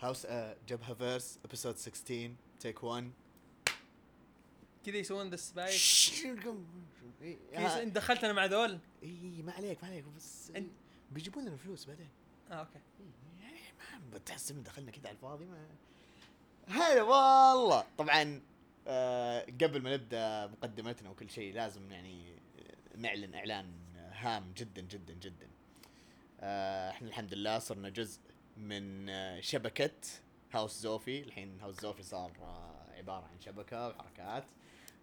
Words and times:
هاوس 0.00 0.26
آه 0.26 0.56
جبهه 0.68 0.94
فيرس 0.94 1.38
episode 1.44 1.76
16 1.76 2.32
take 2.60 2.84
1 2.84 3.10
كذا 4.86 4.96
يسوون 4.96 5.30
ذا 5.30 5.36
سبايك 5.36 5.80
اي 7.22 7.82
انت 7.82 7.94
دخلت 7.96 8.24
أنا 8.24 8.32
مع 8.32 8.44
ذول 8.44 8.78
إيه، 9.02 9.42
ما 9.42 9.52
عليك 9.52 9.82
ما 9.84 9.88
عليك 9.90 10.04
بس 10.16 10.52
أنت- 10.54 11.12
بيجيبون 11.12 11.44
لنا 11.44 11.56
فلوس 11.56 11.84
بعدين. 11.84 12.08
آه 12.50 12.54
okay. 12.54 12.78
يعني 13.42 13.58
ما 14.12 14.18
بتحس 14.18 14.50
إن 14.50 14.62
دخلنا 14.62 14.90
كذا 14.90 15.08
على 15.08 15.14
الفاضي 15.16 15.44
ما 15.44 15.66
هلا 16.68 17.02
والله. 17.02 17.84
طبعا 17.98 18.40
آه 18.86 19.40
قبل 19.44 19.82
ما 19.82 19.94
نبدأ 19.94 20.46
مقدمتنا 20.46 21.10
وكل 21.10 21.30
شيء 21.30 21.54
لازم 21.54 21.92
يعني 21.92 22.36
نعلن 22.96 23.34
إعلان 23.34 23.72
هام 23.96 24.52
جدا 24.56 24.82
جدا 24.82 25.14
جدا. 25.14 25.48
آه 26.40 26.90
إحنا 26.90 27.08
الحمد 27.08 27.34
لله 27.34 27.58
صرنا 27.58 27.88
جزء 27.88 28.20
من 28.58 29.08
آه 29.08 29.40
شبكة 29.40 29.90
هاوس 30.52 30.80
زوفي 30.80 31.22
الحين 31.22 31.60
هاوس 31.60 31.80
زوفي 31.80 32.02
صار 32.02 32.32
آه 32.40 32.92
عبارة 32.96 33.24
عن 33.24 33.40
شبكة 33.40 33.88
وحركات. 33.88 34.44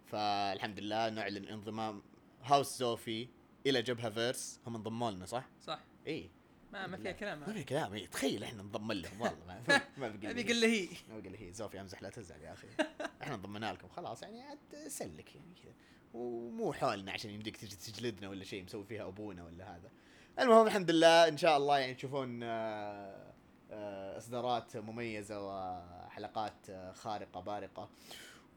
فالحمد 0.06 0.80
لله 0.80 1.08
نعلن 1.08 1.48
انضمام 1.48 2.02
هاوس 2.42 2.78
زوفي 2.78 3.28
إلى 3.66 3.82
جبهة 3.82 4.10
فيرس 4.10 4.60
هم 4.66 4.76
انضموا 4.76 5.10
لنا 5.10 5.26
صح؟ 5.26 5.48
صح. 5.62 5.80
إي. 6.06 6.30
ما 6.72 6.86
ما 6.86 6.96
فيها 6.96 7.12
كلام. 7.12 7.40
ما 7.40 7.46
هذا 7.46 7.52
في 7.52 7.64
كلام. 7.64 7.94
إيه، 7.94 8.06
تخيل 8.06 8.44
إحنا 8.44 8.62
ننضم 8.62 8.96
لهم. 8.96 9.20
والله 9.20 9.62
ما 9.68 9.80
ما 9.98 10.08
بقي 10.08 10.28
هذه 10.28 10.48
قل 10.48 10.64
هي. 10.64 10.88
ما 11.10 11.18
بقي 11.18 11.46
هي. 11.46 11.52
زوفي 11.52 11.80
أمزح 11.80 12.02
لا 12.02 12.10
تزعل 12.10 12.40
يا 12.42 12.52
أخي. 12.52 12.68
إحنا 13.22 13.34
انضمنا 13.34 13.72
لكم. 13.72 13.88
خلاص 13.88 14.22
يعني 14.22 14.42
عاد 14.42 14.88
سلك 14.88 15.34
يعني 15.34 15.54
كذا. 15.62 15.72
ومو 16.14 16.72
حولنا 16.72 17.12
عشان 17.12 17.30
يمديك 17.30 17.56
تجي 17.56 17.76
تجلدنا 17.76 18.28
ولا 18.28 18.44
شيء 18.44 18.64
مسوي 18.64 18.84
فيها 18.84 19.08
أبونا 19.08 19.44
ولا 19.44 19.76
هذا. 19.76 19.90
المهم 20.38 20.66
الحمد 20.66 20.90
لله 20.90 21.28
إن 21.28 21.36
شاء 21.36 21.56
الله 21.56 21.78
يعني 21.78 21.94
تشوفون 21.94 22.40
آه، 22.42 23.32
إصدارات 23.70 24.76
مميزة 24.76 25.46
وحلقات 25.48 26.70
آه، 26.70 26.92
خارقة 26.92 27.40
بارقة. 27.40 27.88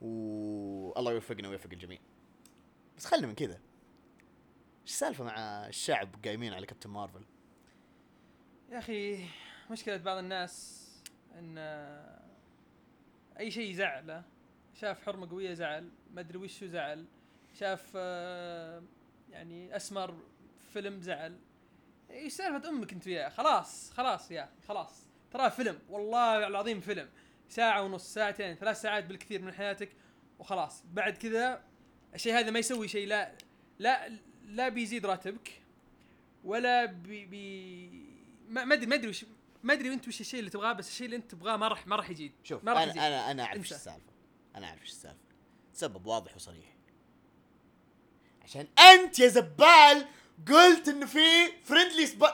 والله 0.01 1.11
يوفقنا 1.11 1.49
ويوفق 1.49 1.69
الجميع. 1.73 1.99
بس 2.97 3.05
خلنا 3.05 3.27
من 3.27 3.35
كذا. 3.35 3.59
إيش 4.83 4.91
السالفه 4.91 5.23
مع 5.23 5.67
الشعب 5.67 6.09
قايمين 6.25 6.53
على 6.53 6.65
كابتن 6.65 6.89
مارفل 6.89 7.25
يا 8.71 8.77
أخي 8.77 9.25
مشكلة 9.71 9.97
بعض 9.97 10.17
الناس 10.17 10.85
إن 11.39 11.55
آه، 11.57 12.19
أي 13.39 13.51
شيء 13.51 13.71
يزعله 13.71 14.23
شاف 14.73 15.05
حرمة 15.05 15.29
قوية 15.29 15.53
زعل 15.53 15.89
ما 16.13 16.21
أدري 16.21 16.37
وش 16.37 16.63
هو 16.63 16.69
زعل 16.69 17.05
شاف 17.53 17.91
آه، 17.95 18.83
يعني 19.29 19.75
أسمر 19.75 20.17
فيلم 20.73 21.01
زعل. 21.01 21.39
إيش 22.11 22.33
سالفة 22.33 22.69
أمك 22.69 22.93
أنت 22.93 23.07
وياه 23.07 23.29
خلاص 23.29 23.91
خلاص 23.91 24.31
يا 24.31 24.49
خلاص. 24.67 25.07
ترى 25.31 25.51
فيلم 25.51 25.79
والله 25.89 26.47
العظيم 26.47 26.81
فيلم. 26.81 27.09
ساعة 27.49 27.83
ونص 27.83 28.13
ساعتين 28.13 28.55
ثلاث 28.55 28.81
ساعات 28.81 29.03
بالكثير 29.03 29.41
من 29.41 29.53
حياتك 29.53 29.89
وخلاص. 30.39 30.83
بعد 30.93 31.17
كذا 31.17 31.63
الشيء 32.15 32.33
هذا 32.33 32.51
ما 32.51 32.59
يسوي 32.59 32.87
شيء 32.87 33.07
لا 33.07 33.31
لا 33.79 34.09
لا 34.45 34.69
بيزيد 34.69 35.05
راتبك 35.05 35.61
ولا 36.43 36.85
بي, 36.85 37.25
بي 37.25 37.89
ما 38.49 38.73
أدري 38.73 38.85
ما 38.85 38.95
أدري 38.95 39.09
وش 39.09 39.25
ما 39.63 39.73
أدري 39.73 39.93
أنت 39.93 40.07
وش 40.07 40.21
الشيء 40.21 40.39
اللي 40.39 40.49
تبغاه 40.51 40.73
بس 40.73 40.89
الشيء 40.89 41.05
اللي 41.05 41.15
أنت 41.17 41.31
تبغاه 41.31 41.57
ما 41.57 41.67
راح 41.67 41.87
ما 41.87 41.95
راح 41.95 42.09
يجيد 42.09 42.31
شوف 42.43 42.63
ما 42.63 42.73
راح 42.73 42.81
أنا 42.81 42.91
يزيد. 42.91 43.01
أنا 43.03 43.31
أنا 43.31 43.43
أعرف 43.43 43.59
إيش. 43.59 43.73
السالفة. 43.73 44.13
أنا 44.55 44.67
أعرف 44.67 44.81
إيش 44.81 44.89
السالفة. 44.89 45.19
سبب 45.73 46.05
واضح 46.05 46.35
وصريح. 46.35 46.75
عشان 48.43 48.67
أنت 48.79 49.19
يا 49.19 49.27
زبال 49.27 50.05
قلت 50.47 50.87
إنه 50.87 51.05
في 51.05 51.51
friendly 51.63 52.07
سب... 52.07 52.25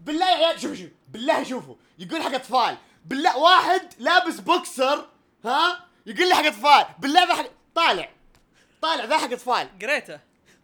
بالله 0.00 0.30
يا 0.30 0.46
عيال 0.46 0.60
شوفوا 0.60 0.74
شوفوا 0.76 0.90
بالله 1.08 1.42
شوفوا. 1.44 1.74
يقول 1.98 2.22
حق 2.22 2.34
اطفال 2.34 2.76
بالله 3.04 3.38
واحد 3.38 3.88
لابس 3.98 4.40
بوكسر 4.40 5.08
ها؟ 5.44 5.84
يقول 6.06 6.28
لي 6.28 6.34
حق 6.34 6.44
اطفال 6.44 6.86
بالله 6.98 7.24
ذا 7.24 7.34
حق 7.34 7.46
طالع. 7.74 8.10
طالع 8.82 9.04
ذا 9.04 9.18
حق 9.18 9.32
اطفال 9.32 9.68
قريته. 9.82 10.20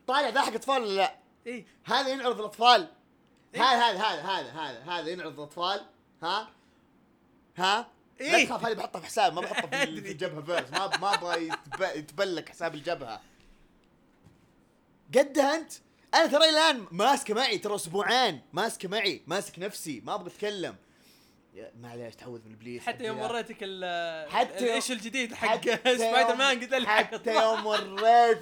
طالع 0.06 0.28
ذا 0.28 0.40
حق 0.42 0.52
اطفال 0.54 0.82
ولا 0.82 0.92
لا؟ 0.96 1.14
إيه. 1.46 1.66
هذا 1.84 2.08
ينعرض 2.08 2.38
الأطفال. 2.38 2.88
إيه؟ 3.54 3.60
هذا 3.62 3.92
هذا 3.92 4.02
هذا 4.02 4.22
هذا 4.22 4.50
هذا 4.52 4.82
هذا 4.92 5.08
ينعرض 5.10 5.38
الأطفال. 5.38 5.80
ها؟ 6.22 6.48
ها؟ 7.56 7.88
لا 8.20 8.36
إيه؟ 8.36 8.46
تخاف 8.46 8.64
هذه 8.66 8.72
بحطها 8.74 9.00
في 9.00 9.06
حساب 9.06 9.34
ما 9.34 9.40
بحطها 9.40 9.84
في 9.84 9.90
الجبهه 10.12 10.42
فيرس 10.42 10.70
ما 10.70 10.96
ما 10.96 11.14
أبغى 11.14 11.48
يتب- 11.48 11.96
يتبلك 11.96 12.48
حساب 12.48 12.74
الجبهة. 12.74 13.20
قدها 15.14 15.56
أنت؟ 15.56 15.72
أنا 16.14 16.26
ترى 16.26 16.48
الان 16.48 16.86
ماسكه 16.90 17.34
معي 17.34 17.58
ترى 17.58 17.74
أسبوعين. 17.74 18.40
ماسكه 18.52 18.88
معي. 18.88 19.22
ماسك 19.26 19.58
نفسي. 19.58 20.00
ما 20.00 20.14
أبغى 20.14 20.28
اتكلم. 20.30 20.76
معليش 21.80 22.14
تعوذ 22.16 22.40
من 22.48 22.52
ابليس 22.52 22.82
حتى 22.82 23.04
يوم 23.04 23.18
وريتك 23.20 23.56
ال 23.62 24.30
حتى 24.30 24.58
الإيش 24.64 24.90
الجديد 24.92 25.34
حق 25.34 25.60
سبايدر 25.96 26.34
مان 26.34 26.60
قلت 26.60 26.86
حتى 26.86 27.34
يوم 27.42 27.66
وريت. 27.66 28.38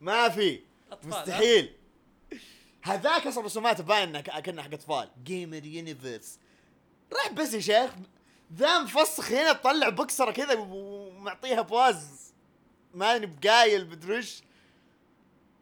ما 0.00 0.28
في؟ 0.28 0.60
مستحيل. 1.04 1.72
هذاك 2.82 3.26
أصلا 3.26 3.44
رسوماته 3.44 3.82
باين 3.84 4.08
إنه 4.08 4.20
ك- 4.20 4.42
كأنه 4.42 4.62
حق 4.62 4.72
أطفال. 4.72 5.10
جيمر 5.24 5.64
يونيفرس 5.64 6.38
راح 7.12 7.32
بس 7.32 7.54
يا 7.54 7.60
شيخ. 7.60 7.90
ذا 8.54 8.78
مفسخ 8.78 9.32
هنا 9.32 9.52
تطلع 9.52 9.88
بوكسرة 9.88 10.30
كذا 10.30 10.54
ومعطيها 10.54 11.60
pose 11.62 12.32
ماني 12.94 13.26
بقايل 13.26 13.84
بدرش 13.84 14.42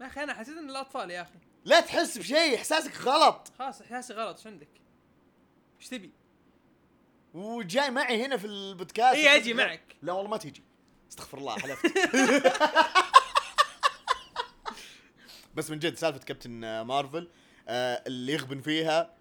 يا 0.01 0.07
أخي 0.07 0.23
أنا 0.23 0.35
حسيت 0.35 0.57
إن 0.57 0.71
الأطفال 0.71 1.11
يا 1.11 1.23
أخي. 1.23 1.39
لا 1.67 1.81
تحس 1.81 2.19
بشيء 2.19 2.57
إحساسك 2.57 3.01
غلط. 3.01 3.53
خلاص 3.59 3.81
إحساسي 3.81 4.15
غلط 4.15 4.37
إيش 4.37 4.47
عندك؟ 4.47 4.69
إيش 5.81 5.89
تبي؟ 5.89 6.11
وجاي 7.35 7.91
معي 7.91 8.25
هنا 8.25 8.37
في 8.37 8.47
البودكاست. 8.47 9.17
إيه، 9.17 9.37
أجي 9.37 9.55
معك. 9.55 9.97
لا 10.03 10.13
والله 10.13 10.31
ما 10.31 10.37
تيجي 10.37 10.63
استغفر 11.11 11.39
الله 11.39 11.59
حلفت. 11.59 11.87
بس 15.55 15.71
من 15.71 15.79
جد 15.79 15.95
سالفة 15.95 16.19
كابتن 16.19 16.81
مارفل 16.81 17.29
آه 17.69 18.03
اللي 18.07 18.33
يغبن 18.33 18.61
فيها 18.61 19.17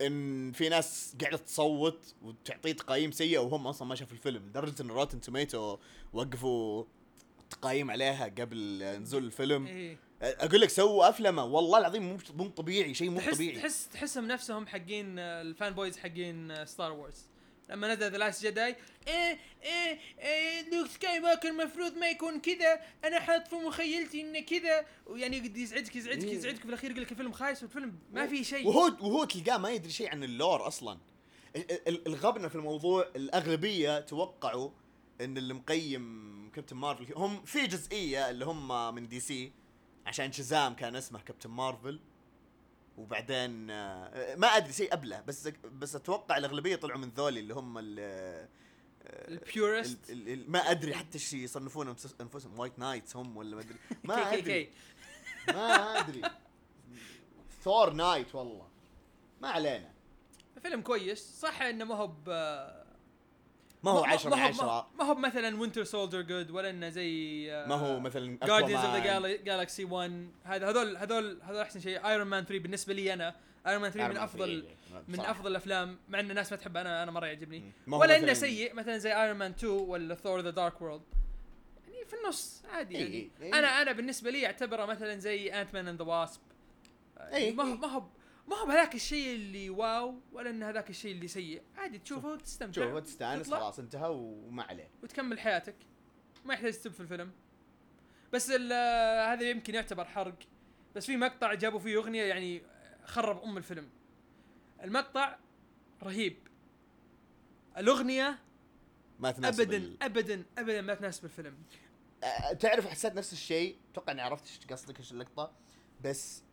إن 0.00 0.52
في 0.52 0.68
ناس 0.68 1.16
قاعدة 1.20 1.36
تصوت 1.36 2.14
وتعطيه 2.22 2.72
تقييم 2.72 3.12
سيئه 3.12 3.38
وهم 3.38 3.66
أصلا 3.66 3.88
ما 3.88 3.94
شافوا 3.94 4.12
الفيلم. 4.16 4.46
لدرجه 4.46 4.82
ان 4.82 4.90
روتن 4.90 5.20
توميتو 5.20 5.78
وقفوا 6.12 6.84
تقييم 7.50 7.90
عليها 7.90 8.24
قبل 8.24 8.84
نزول 9.02 9.24
الفيلم. 9.24 9.66
إيه 9.66 9.98
أقول 10.22 10.60
لك 10.60 10.70
سووا 10.70 11.08
افلمه 11.08 11.44
والله 11.44 11.78
العظيم 11.78 12.02
مو 12.02 12.18
مو 12.34 12.48
طبيعي 12.48 12.94
شيء 12.94 13.10
مو 13.10 13.18
تحس 13.18 13.34
طبيعي. 13.34 13.56
تحس 13.58 13.88
تحسهم 13.88 14.26
نفسهم 14.28 14.66
حقين 14.66 15.18
آه، 15.18 15.42
ال 15.42 15.72
fanboys 15.74 15.98
حقين 15.98 16.66
ستار 16.66 16.92
وورز 16.92 17.26
لما 17.70 17.94
نزل 17.94 18.10
The 18.10 18.18
Last 18.18 18.46
Jedi 18.46 18.76
إيه 19.08 19.38
إيه 19.62 19.98
إيه 20.18 20.70
لوك 20.70 20.88
سكاي 20.88 21.20
واكر 21.20 21.48
المفروض 21.48 21.96
ما 21.96 22.08
يكون 22.10 22.40
كذا 22.40 22.80
أنا 23.04 23.20
حاط 23.20 23.48
في 23.48 23.54
مخيلتي 23.56 24.20
إنه 24.20 24.40
كذا. 24.40 24.86
ويعني 25.06 25.36
يقعد 25.36 25.56
يزعجك 25.56 25.96
يزعجك 25.96 26.24
إيه. 26.24 26.34
يزعجك 26.34 26.58
في 26.58 26.64
الأخير 26.64 26.90
يقول 26.90 27.02
لك 27.02 27.12
الفيلم 27.12 27.32
خايس 27.32 27.62
والفيلم 27.62 27.98
ما 28.12 28.26
في 28.26 28.44
شيء. 28.44 28.66
وهو 28.68 28.80
وهو 29.00 29.24
تلقاه 29.24 29.56
ما 29.58 29.70
يدري 29.70 29.90
شيء 29.90 30.10
عن 30.10 30.24
اللور 30.24 30.66
أصلا. 30.66 30.98
ال- 31.56 31.88
ال- 31.88 32.06
الغبنة 32.06 32.48
في 32.48 32.54
الموضوع 32.54 33.08
الأغلبية 33.16 34.00
توقعوا 34.00 34.70
إن 35.20 35.38
اللي 35.38 35.54
مقيم 35.54 36.50
كابتن 36.54 36.76
مارفل 36.76 37.14
هم 37.16 37.44
في 37.44 37.66
جزئية 37.66 38.30
اللي 38.30 38.44
هم 38.44 38.94
من 38.94 39.08
دي 39.08 39.20
سي 39.20 39.52
عشان 40.06 40.32
شزام 40.32 40.74
كان 40.74 40.96
اسمه 40.96 41.20
كابتن 41.20 41.50
مارفل. 41.50 42.00
وبعدين 42.98 43.70
آه، 43.70 44.34
ما 44.34 44.46
أدري 44.46 44.72
شيء 44.72 44.90
قبله 44.92 45.20
بس 45.20 45.48
بس 45.64 45.96
أتوقع 45.96 46.36
الأغلبية 46.36 46.76
طلعوا 46.76 46.98
من 46.98 47.08
ذولي 47.08 47.40
اللي 47.40 47.54
هم 47.54 47.78
ال 47.78 48.48
purists 49.06 50.10
ال- 50.10 50.28
ال- 50.28 50.50
ما 50.50 50.58
أدري 50.58 50.94
حتى 50.94 51.14
إيش 51.14 51.32
يصنفون 51.32 51.88
أنفسهم. 52.20 52.58
white 52.58 52.78
knights 52.78 53.16
هم 53.16 53.36
ولا 53.36 53.56
ما 53.56 53.62
أدري. 53.62 53.76
ما 54.04 54.34
أدري. 54.34 54.70
ما 55.48 56.00
أدري. 56.00 56.22
ثور 57.64 57.92
knight 57.92 58.34
والله. 58.34 58.68
ما 59.42 59.48
علينا. 59.48 59.90
فيلم 60.62 60.80
كويس. 60.80 61.40
صح 61.40 61.62
إنه 61.62 61.84
ما 61.84 61.94
هو 61.94 62.06
ما 63.84 63.90
هو 63.90 64.04
10 64.04 64.30
من 64.30 64.36
ما 64.36 64.42
هو- 64.44 64.48
10 64.48 64.86
ما 64.98 65.04
هو 65.04 65.14
مثلا 65.14 65.60
Winter 65.60 65.84
Soldier 65.84 66.20
good 66.22 66.50
ولا 66.50 66.70
إنه 66.70 66.88
زي 66.88 67.46
آه، 67.52 67.66
ما 67.66 67.74
هو 67.74 68.00
مثلا 68.00 68.38
Guardians 68.46 68.84
of. 68.84 68.96
the 68.96 69.36
Galaxy 69.36 69.84
1 69.84 70.28
هذا 70.44 70.68
هذول 70.70 70.96
هذول 70.96 71.38
هذول 71.42 71.60
أحسن 71.60 71.80
شيء 71.80 72.06
Iron 72.08 72.26
Man 72.26 72.44
3 72.44 72.62
بالنسبة 72.62 72.94
لي 72.94 73.12
أنا 73.14 73.34
Iron 73.66 73.82
Man 73.82 73.90
3 73.90 74.08
من 74.08 74.16
افضل 74.16 74.64
3. 74.90 75.04
من 75.08 75.16
صراحة. 75.16 75.30
أفضل 75.30 75.50
الأفلام 75.50 75.98
مع 76.08 76.20
إن 76.20 76.30
الناس 76.30 76.52
ما 76.52 76.58
تحب 76.58 76.76
أنا 76.76 77.02
أنا 77.02 77.10
مرة 77.10 77.26
يعجبني 77.26 77.72
ولا 77.86 78.18
إنه 78.18 78.32
سيء 78.32 78.74
مثلا 78.74 78.98
زي 78.98 79.12
Iron 79.22 79.36
Man 79.36 79.50
2 79.50 79.72
ولا 79.72 80.14
Thor 80.14 80.40
The 80.40 80.50
Dark 80.50 80.82
World 80.82 81.02
يعني 81.92 82.04
في 82.04 82.14
النص 82.24 82.62
عادي 82.72 82.94
يعني 82.94 83.06
إي 83.14 83.30
إي. 83.42 83.48
أنا 83.58 83.82
أنا 83.82 83.92
بالنسبة 83.92 84.30
لي 84.30 84.46
أعتبره 84.46 84.84
مثلا 84.86 85.18
زي 85.18 85.52
Ant-Man 85.60 85.88
and 85.88 86.02
the 86.02 86.08
Wasp 86.08 86.40
ما 87.32 87.64
هو. 87.64 87.74
ما 87.76 87.86
هو 87.88 88.02
ما 88.48 88.56
هو 88.56 88.66
بهذاك 88.66 88.94
الشيء 88.94 89.34
اللي 89.34 89.70
wow 89.70 90.20
ولا 90.32 90.50
إن 90.50 90.62
هذاك 90.62 90.90
الشيء 90.90 91.12
اللي 91.12 91.28
سيء. 91.28 91.62
عادي 91.76 91.98
تشوفه 91.98 92.28
وتستمتع. 92.28 92.82
شوف 92.90 92.98
تستانس 93.02 93.46
تطلع. 93.46 93.58
خلاص 93.58 93.78
انتهى 93.78 94.08
وما 94.08 94.62
عليه. 94.62 94.90
وتكمل 95.02 95.38
حياتك. 95.40 95.76
ما 96.44 96.54
يحتاج 96.54 96.72
تسب 96.72 96.92
في 96.92 97.00
الفيلم. 97.00 97.32
بس 98.32 98.50
هذا 98.50 99.50
يمكن 99.50 99.74
يعتبر 99.74 100.04
حرق. 100.04 100.38
بس 100.96 101.06
في 101.06 101.16
مقطع 101.16 101.54
جابوا 101.54 101.78
فيه 101.78 101.96
أغنية 101.96 102.22
يعني 102.22 102.62
خرب 103.04 103.42
أم 103.42 103.56
الفيلم. 103.56 103.90
المقطع 104.82 105.38
رهيب. 106.02 106.36
الأغنية 107.76 108.38
ما 109.18 109.30
تناسب 109.30 109.60
ابدا 109.60 109.76
ال- 109.76 110.02
ابدا 110.02 110.44
ابدا 110.58 110.80
ما 110.80 110.94
تناسب 110.94 111.24
الفيلم. 111.24 111.56
آه، 112.24 112.52
تعرف 112.52 112.86
حسيت 112.86 113.14
نفس 113.14 113.32
الشيء؟ 113.32 113.78
أتوقع 113.92 114.12
إني 114.12 114.22
عرفت 114.22 114.46
إيش 114.46 114.66
قصدك 114.66 114.98
إيش 114.98 115.12
اللقطة. 115.12 115.52
بس 116.04 116.43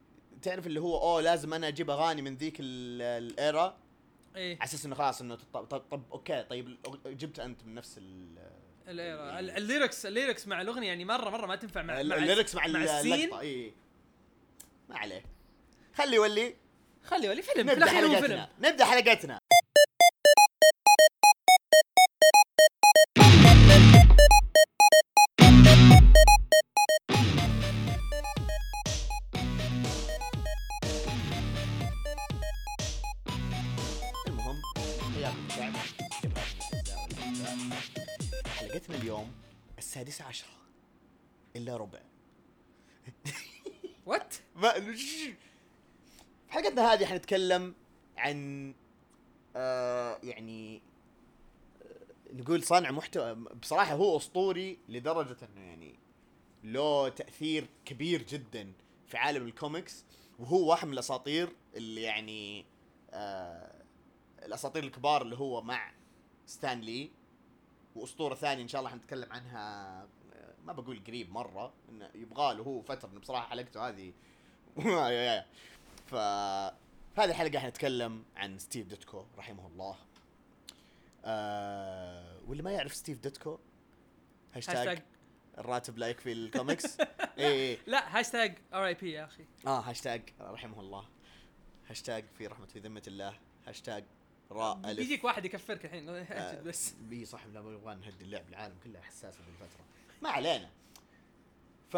تعرف 0.41 0.67
اللي 0.67 0.79
هو 0.81 0.97
أوه 1.01 1.21
لازم 1.21 1.53
أنا 1.53 1.67
أجيب 1.67 1.89
أغاني 1.89 2.21
من 2.21 2.35
ذيك 2.35 2.55
ال- 2.59 3.01
era؟ 3.01 3.77
إيه. 4.35 4.55
على 4.55 4.63
أساس 4.63 4.85
إنه 4.85 4.95
خلاص 4.95 5.21
إنه 5.21 5.35
طب, 5.53 5.63
طب, 5.65 5.79
طب 5.91 6.03
okay 6.11 6.43
طيب 6.43 6.77
جبت 7.05 7.39
أنت 7.39 7.63
من 7.65 7.73
نفس 7.73 7.97
ال 7.97 8.35
ال 8.87 8.98
era. 8.98 9.39
ال- 9.39 9.49
ال 9.51 9.59
lyrics 9.59 10.05
ال 10.05 10.11
lyrics 10.11 10.47
مع 10.47 10.61
الأغنية 10.61 10.87
يعني 10.87 11.05
مرة 11.05 11.29
مرة 11.29 11.45
ما 11.45 11.55
تنفع 11.55 11.81
مع 11.81 12.01
ال 12.01 12.09
lyrics 12.09 12.55
مع, 12.55 12.67
مع 12.67 12.83
ال- 12.83 12.89
scene. 12.89 13.33
اي 13.33 13.73
ما 14.89 14.97
عليه 14.97 15.23
خلي 15.95 16.15
يولي. 16.15 16.55
خلي 17.03 17.29
ولي 17.29 17.41
فيلم. 17.41 17.67
في 17.67 17.73
الأخير 17.73 18.05
هو 18.07 18.21
فيلم. 18.21 18.47
نبدأ 18.61 18.85
حلقتنا 18.85 19.39
السادسة 39.91 40.25
عشرة 40.25 40.49
إلا 41.55 41.77
ربع. 41.77 41.99
what 44.05 44.35
ما 44.55 44.93
في 44.93 45.33
حلقتنا 46.49 46.93
هذه 46.93 47.05
حنتكلم 47.05 47.75
عن 48.17 48.73
آه 49.55 50.19
يعني 50.23 50.81
آه 51.81 52.33
نقول 52.33 52.63
صانع 52.63 52.91
محتوى. 52.91 53.35
بصراحة 53.35 53.93
هو 53.93 54.17
أسطوري 54.17 54.79
لدرجة 54.89 55.37
أنه 55.43 55.61
يعني 55.61 55.99
له 56.63 57.09
تأثير 57.09 57.67
كبير 57.85 58.23
جدا 58.23 58.73
في 59.07 59.17
عالم 59.17 59.47
الكوميكس. 59.47 60.05
وهو 60.39 60.69
واحد 60.69 60.87
من 60.87 60.93
الأساطير 60.93 61.55
اللي 61.75 62.01
يعني 62.01 62.65
آه 63.09 63.83
الأساطير 64.45 64.83
الكبار 64.83 65.21
اللي 65.21 65.37
هو 65.37 65.61
مع 65.61 65.91
ستان 66.45 66.81
لي 67.95 68.01
وأسطورة 68.01 68.35
ثانية 68.35 68.63
إن 68.63 68.67
شاء 68.67 68.79
الله 68.79 68.91
حنتكلم 68.91 69.33
عنها 69.33 70.07
ما 70.65 70.73
بقول 70.73 71.03
قريب 71.07 71.31
مرة 71.31 71.73
إنه 71.89 72.09
يبغى 72.15 72.53
له 72.53 72.63
هو 72.63 72.81
فترة 72.81 73.09
إنه 73.09 73.19
بصراحة 73.19 73.49
حلقته 73.49 73.87
هذه. 73.89 74.13
ف 76.11 76.15
هذه 77.19 77.29
الحلقة 77.29 77.59
حنتكلم 77.59 78.23
عن 78.35 78.57
ستيف 78.59 78.87
ديتكو 78.87 79.25
رحمه 79.37 79.67
الله. 79.67 79.95
آه 81.25 82.39
واللي 82.47 82.63
ما 82.63 82.71
يعرف 82.71 82.95
ستيف 82.95 83.19
ديتكو 83.19 83.59
هاشتاج 84.53 85.03
الراتب 85.57 85.97
لا 85.97 86.07
يكفي 86.07 86.31
الكوميكس. 86.31 86.99
اي 86.99 87.07
اي 87.71 87.77
لا 87.87 88.19
hashtag 88.19 88.57
RIP 88.73 89.11
يا 89.11 89.25
أخي. 89.25 89.45
آه 89.67 89.79
هاشتاج 89.79 90.21
رحمه 90.41 90.79
الله. 90.79 91.05
هاشتاج 91.87 92.25
في 92.37 92.47
رحمة 92.47 92.65
في 92.65 92.79
ذمة 92.79 93.03
الله. 93.07 93.39
هاشتاج 93.67 94.03
راء 94.51 94.77
ألف. 94.85 94.97
بيجيك 94.99 95.23
واحد 95.23 95.45
يكفرك 95.45 95.85
الحين 95.85 96.09
آه، 96.09 96.61
بس. 96.61 96.93
بي 97.01 97.25
صح 97.25 97.45
لا 97.45 97.59
نبغى 97.61 97.95
نهدي 97.95 98.23
اللعب 98.23 98.49
العالم 98.49 98.75
كله 98.83 99.01
حساسه 99.01 99.39
بالفترة. 99.45 99.85
ما 100.21 100.29
علينا. 100.29 100.69
ف 101.89 101.95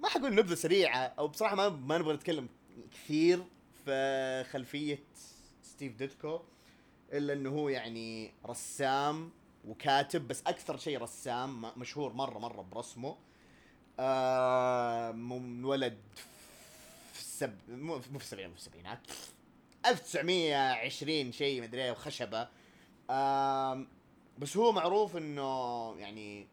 ما 0.00 0.08
حقول 0.08 0.34
نبذة 0.34 0.54
سريعة 0.54 0.96
أو 0.98 1.28
بصراحة 1.28 1.54
ما 1.56 1.68
ما 1.68 1.98
نبغى 1.98 2.14
نتكلم 2.14 2.48
كثير 2.92 3.44
في 3.84 4.44
خلفية 4.50 5.04
ستيف 5.62 5.96
ديتكو 5.96 6.40
إلا 7.12 7.32
إنه 7.32 7.50
هو 7.50 7.68
يعني 7.68 8.32
رسام 8.46 9.30
وكاتب 9.64 10.28
بس 10.28 10.42
أكثر 10.46 10.76
شيء 10.76 10.98
رسام 10.98 11.78
مشهور 11.78 12.12
مره 12.12 12.38
مرة 12.38 12.62
برسمه. 12.62 13.16
آه 14.00 15.12
منولد 15.12 15.98
في 17.12 17.20
السب 17.20 17.58
مو 17.68 17.94
مو 17.94 18.18
في 18.18 18.24
السبعينات 18.24 18.50
مو 18.50 18.56
في 18.56 18.60
السبعينات 18.60 19.00
1920 19.86 21.32
شيء 21.32 21.62
مدري 21.62 21.90
وخشبه 21.90 22.48
بس 24.38 24.56
هو 24.56 24.72
معروف 24.72 25.16
إنه 25.16 25.94
يعني 25.98 26.46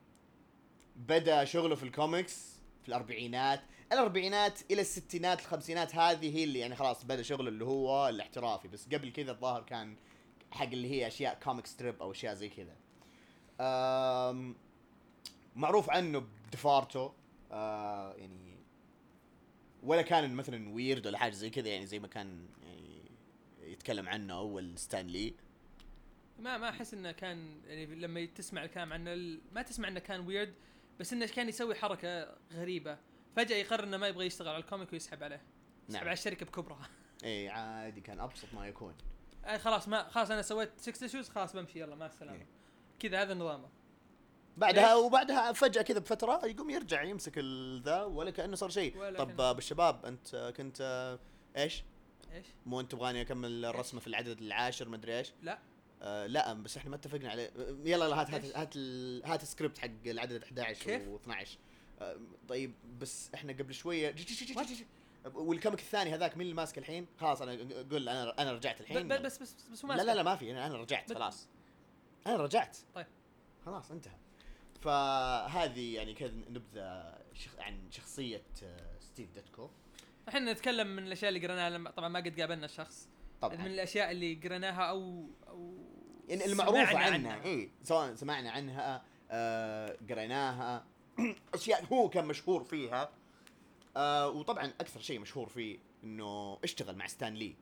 بدا 0.95 1.45
شغله 1.45 1.75
في 1.75 1.83
الكوميكس 1.83 2.55
في 2.81 2.89
الأربعينات. 2.89 3.61
الأربعينات 3.93 4.59
إلى 4.71 4.81
الستينات 4.81 5.39
الخمسينات 5.39 5.95
هذه 5.95 6.37
هي 6.37 6.43
اللي 6.43 6.59
يعني 6.59 6.75
خلاص 6.75 7.05
بدا 7.05 7.21
شغله 7.21 7.49
اللي 7.49 7.65
هو 7.65 8.09
الاحترافي. 8.09 8.67
بس 8.67 8.87
قبل 8.87 9.11
كذا 9.11 9.31
الظاهر 9.31 9.63
كان 9.63 9.95
حق 10.51 10.65
اللي 10.65 10.91
هي 10.91 11.07
أشياء 11.07 11.39
comic 11.43 11.65
strip 11.65 12.01
أو 12.01 12.11
أشياء 12.11 12.33
زي 12.33 12.49
كذا. 12.49 12.75
معروف 15.55 15.89
عنه 15.89 16.23
بدفارته 16.47 17.13
آه 17.51 18.13
يعني 18.13 18.55
ولا 19.83 20.01
كان 20.01 20.35
مثلا 20.35 20.73
weird 20.73 21.07
ولا 21.07 21.17
حاجة 21.17 21.31
زي 21.31 21.49
كذا 21.49 21.67
يعني 21.67 21.85
زي 21.85 21.99
ما 21.99 22.07
كان 22.07 22.45
يتكلم 23.71 24.09
عنه 24.09 24.33
اول 24.33 24.77
ستانلي 24.77 25.33
ما 26.39 26.57
ما 26.57 26.69
أحس 26.69 26.93
إنه 26.93 27.11
كان 27.11 27.61
يعني 27.65 27.85
لما 27.85 28.25
تسمع 28.25 28.63
الكلام 28.63 28.93
عنه 28.93 29.39
ما 29.51 29.61
تسمع 29.61 29.87
إنه 29.87 29.99
كان 29.99 30.27
weird 30.27 30.53
بس 30.99 31.13
إنه 31.13 31.25
كان 31.25 31.49
يسوي 31.49 31.75
حركة 31.75 32.35
غريبة. 32.53 32.97
فجأة 33.35 33.55
يقرر 33.55 33.83
إنه 33.83 33.97
ما 33.97 34.07
يبغى 34.07 34.25
يشتغل 34.25 34.47
على 34.47 34.57
ال 34.57 34.63
comic 34.63 34.93
ويسحب 34.93 35.23
عليه. 35.23 35.41
يسحب 35.89 35.93
نعم. 35.93 36.03
على 36.03 36.13
الشركة 36.13 36.45
بكبرها. 36.45 36.89
إي 37.23 37.49
عادي 37.49 38.01
كان 38.01 38.19
أبسط 38.19 38.53
ما 38.53 38.67
يكون. 38.67 38.95
آه 39.45 39.57
خلاص 39.57 39.87
ما 39.87 40.09
خلاص 40.09 40.31
أنا 40.31 40.41
سويت 40.41 40.69
6 40.77 41.03
issues 41.03 41.29
خلاص 41.29 41.55
بمشي 41.55 41.79
يلا 41.79 41.95
مع 41.95 42.05
السلامة. 42.05 42.37
إيه. 42.37 42.47
كذا 42.99 43.21
هذا 43.21 43.33
نظامه 43.33 43.69
بعدها 44.57 44.95
ليش؟ 44.95 45.03
وبعدها 45.03 45.51
فجأة 45.51 45.81
كذا 45.81 45.99
بفترة 45.99 46.45
يقوم 46.45 46.69
يرجع 46.69 47.03
يمسك 47.03 47.37
ذا 47.83 48.03
ولا 48.03 48.31
كأنه 48.31 48.55
صار 48.55 48.69
شيء. 48.69 49.15
طب 49.17 49.55
بالشباب 49.55 50.05
أنت 50.05 50.53
كنت 50.57 51.19
إيش؟ 51.57 51.83
إيش؟ 52.33 52.45
مو 52.65 52.79
أنت 52.79 52.91
تبغاني 52.91 53.21
أكمل 53.21 53.65
الرسمة 53.65 53.99
في 53.99 54.07
العدد 54.07 54.41
العاشر 54.41 54.89
مدري 54.89 55.17
إيش 55.17 55.31
لا 55.43 55.59
آه 56.01 56.27
لا 56.27 56.53
بس 56.53 56.77
إحنا 56.77 56.89
ما 56.89 56.95
اتفقنا 56.95 57.29
عليه 57.29 57.51
يلا 57.57 58.05
يلا 58.05 58.21
هات 58.21 58.31
هات؟ 58.31 58.45
هات 58.45 58.77
هات 59.25 59.43
السكريبت 59.43 59.77
حق 59.77 59.89
العدد 60.05 60.43
11 60.43 60.83
كيف؟ 60.83 61.03
و12 61.09 61.47
آه 62.01 62.17
طيب 62.47 62.73
بس 62.99 63.29
إحنا 63.33 63.53
قبل 63.53 63.73
شوية. 63.73 64.15
وال 65.33 65.46
comic 65.46 65.79
الثاني 65.79 66.15
هذاك 66.15 66.37
مين 66.37 66.41
اللي 66.47 66.55
ماسك 66.55 66.77
الحين؟ 66.77 67.07
خلاص 67.19 67.41
أنا 67.41 67.51
قول 67.91 68.09
أنا 68.09 68.41
أنا 68.41 68.51
رجعت 68.53 68.81
الحين 68.81 69.07
ب- 69.07 69.13
بس 69.21 69.37
بس 69.37 69.55
بس 69.71 69.85
هو 69.85 69.93
لا 69.93 70.01
لا 70.03 70.15
لا 70.15 70.23
ما 70.23 70.35
في 70.35 70.51
أنا 70.51 70.65
أنا 70.67 70.77
رجعت 70.77 71.09
بس- 71.11 71.17
خلاص 71.17 71.47
أنا 72.27 72.35
رجعت 72.37 72.77
طيب. 72.95 73.07
خلاص 73.65 73.91
انتهى 73.91 74.15
فهذه 74.81 75.95
يعني 75.95 76.13
كذا 76.13 76.31
نبذة. 76.49 77.21
عن 77.59 77.91
شخصية 77.91 78.43
آه، 78.63 78.99
ستيف 78.99 79.31
ديتكو 79.31 79.69
إحنا 80.29 80.53
نتكلم 80.53 80.87
من 80.87 81.03
الأشياء 81.07 81.29
اللي 81.29 81.47
قريناها 81.47 81.69
لما 81.69 81.91
طبعا 81.91 82.09
ما 82.09 82.19
قد 82.19 82.39
قابلنا 82.39 82.65
الشخص. 82.65 83.09
من 83.43 83.49
طبعا 83.49 83.67
الأشياء 83.67 84.11
اللي 84.11 84.35
قريناها 84.35 84.81
أو 84.83 85.25
أو 85.47 85.73
يعني 86.29 86.45
المعروفه 86.45 86.85
سمعنا 86.91 87.05
عنها 87.13 87.43
اي 87.45 87.69
سواء 87.83 88.15
سمعنا 88.15 88.51
عنها 88.51 89.03
آه 89.31 89.97
قريناها 90.09 90.85
أشياء 91.53 91.85
هو 91.85 92.09
كان 92.09 92.25
مشهور 92.25 92.63
فيها. 92.63 93.09
آه 93.97 94.29
وطبعا 94.29 94.65
أكثر 94.65 94.99
شيء 94.99 95.19
مشهور 95.19 95.49
فيه 95.49 95.79
إنه 96.03 96.57
اشتغل 96.63 96.95
مع 96.95 97.07
ستان 97.07 97.33
لي. 97.33 97.55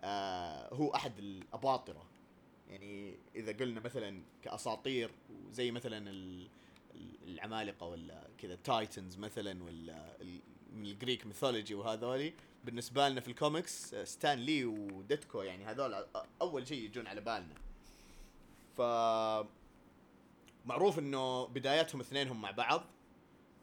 آه 0.00 0.74
هو 0.74 0.94
أحد 0.94 1.18
الأباطرة. 1.18 2.06
يعني 2.68 3.18
إذا 3.36 3.52
قلنا 3.52 3.80
مثلا 3.80 4.22
كأساطير 4.42 5.10
زي 5.52 5.70
مثلا 5.70 6.10
ال- 6.10 6.48
ال- 6.94 7.18
العمالقة 7.28 7.86
ولا 7.86 8.26
كذا 8.38 8.54
titans 8.64 9.16
مثلا 9.18 9.64
ولا 9.64 10.16
من 10.72 10.86
ال 10.86 10.93
Greek 10.93 11.26
mythology 11.26 11.74
وهذولي 11.74 12.34
بالنسبة 12.64 13.08
لنا 13.08 13.20
في 13.20 13.28
الكوميكس 13.28 13.94
ستان 13.94 14.38
لي 14.38 14.64
وديتكو 14.64 15.42
يعني 15.42 15.64
هذول 15.64 16.06
أول 16.42 16.66
شيء 16.66 16.84
يجون 16.84 17.06
على 17.06 17.20
بالنا. 17.20 17.54
ف 18.76 18.80
معروف 20.66 20.98
إنه 20.98 21.46
بداياتهم 21.46 22.00
اثنينهم 22.00 22.40
مع 22.40 22.50
بعض. 22.50 22.84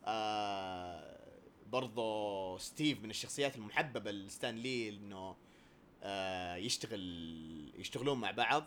آه 0.05 1.17
برضو 1.71 2.57
ستيف 2.57 3.03
من 3.03 3.09
الشخصيات 3.09 3.55
المحببة 3.55 4.11
لستان 4.11 4.55
لي 4.55 4.89
إنه 4.89 5.35
آه 6.03 6.55
يشتغل 6.55 7.01
يشتغلون 7.77 8.19
مع 8.19 8.31
بعض 8.31 8.65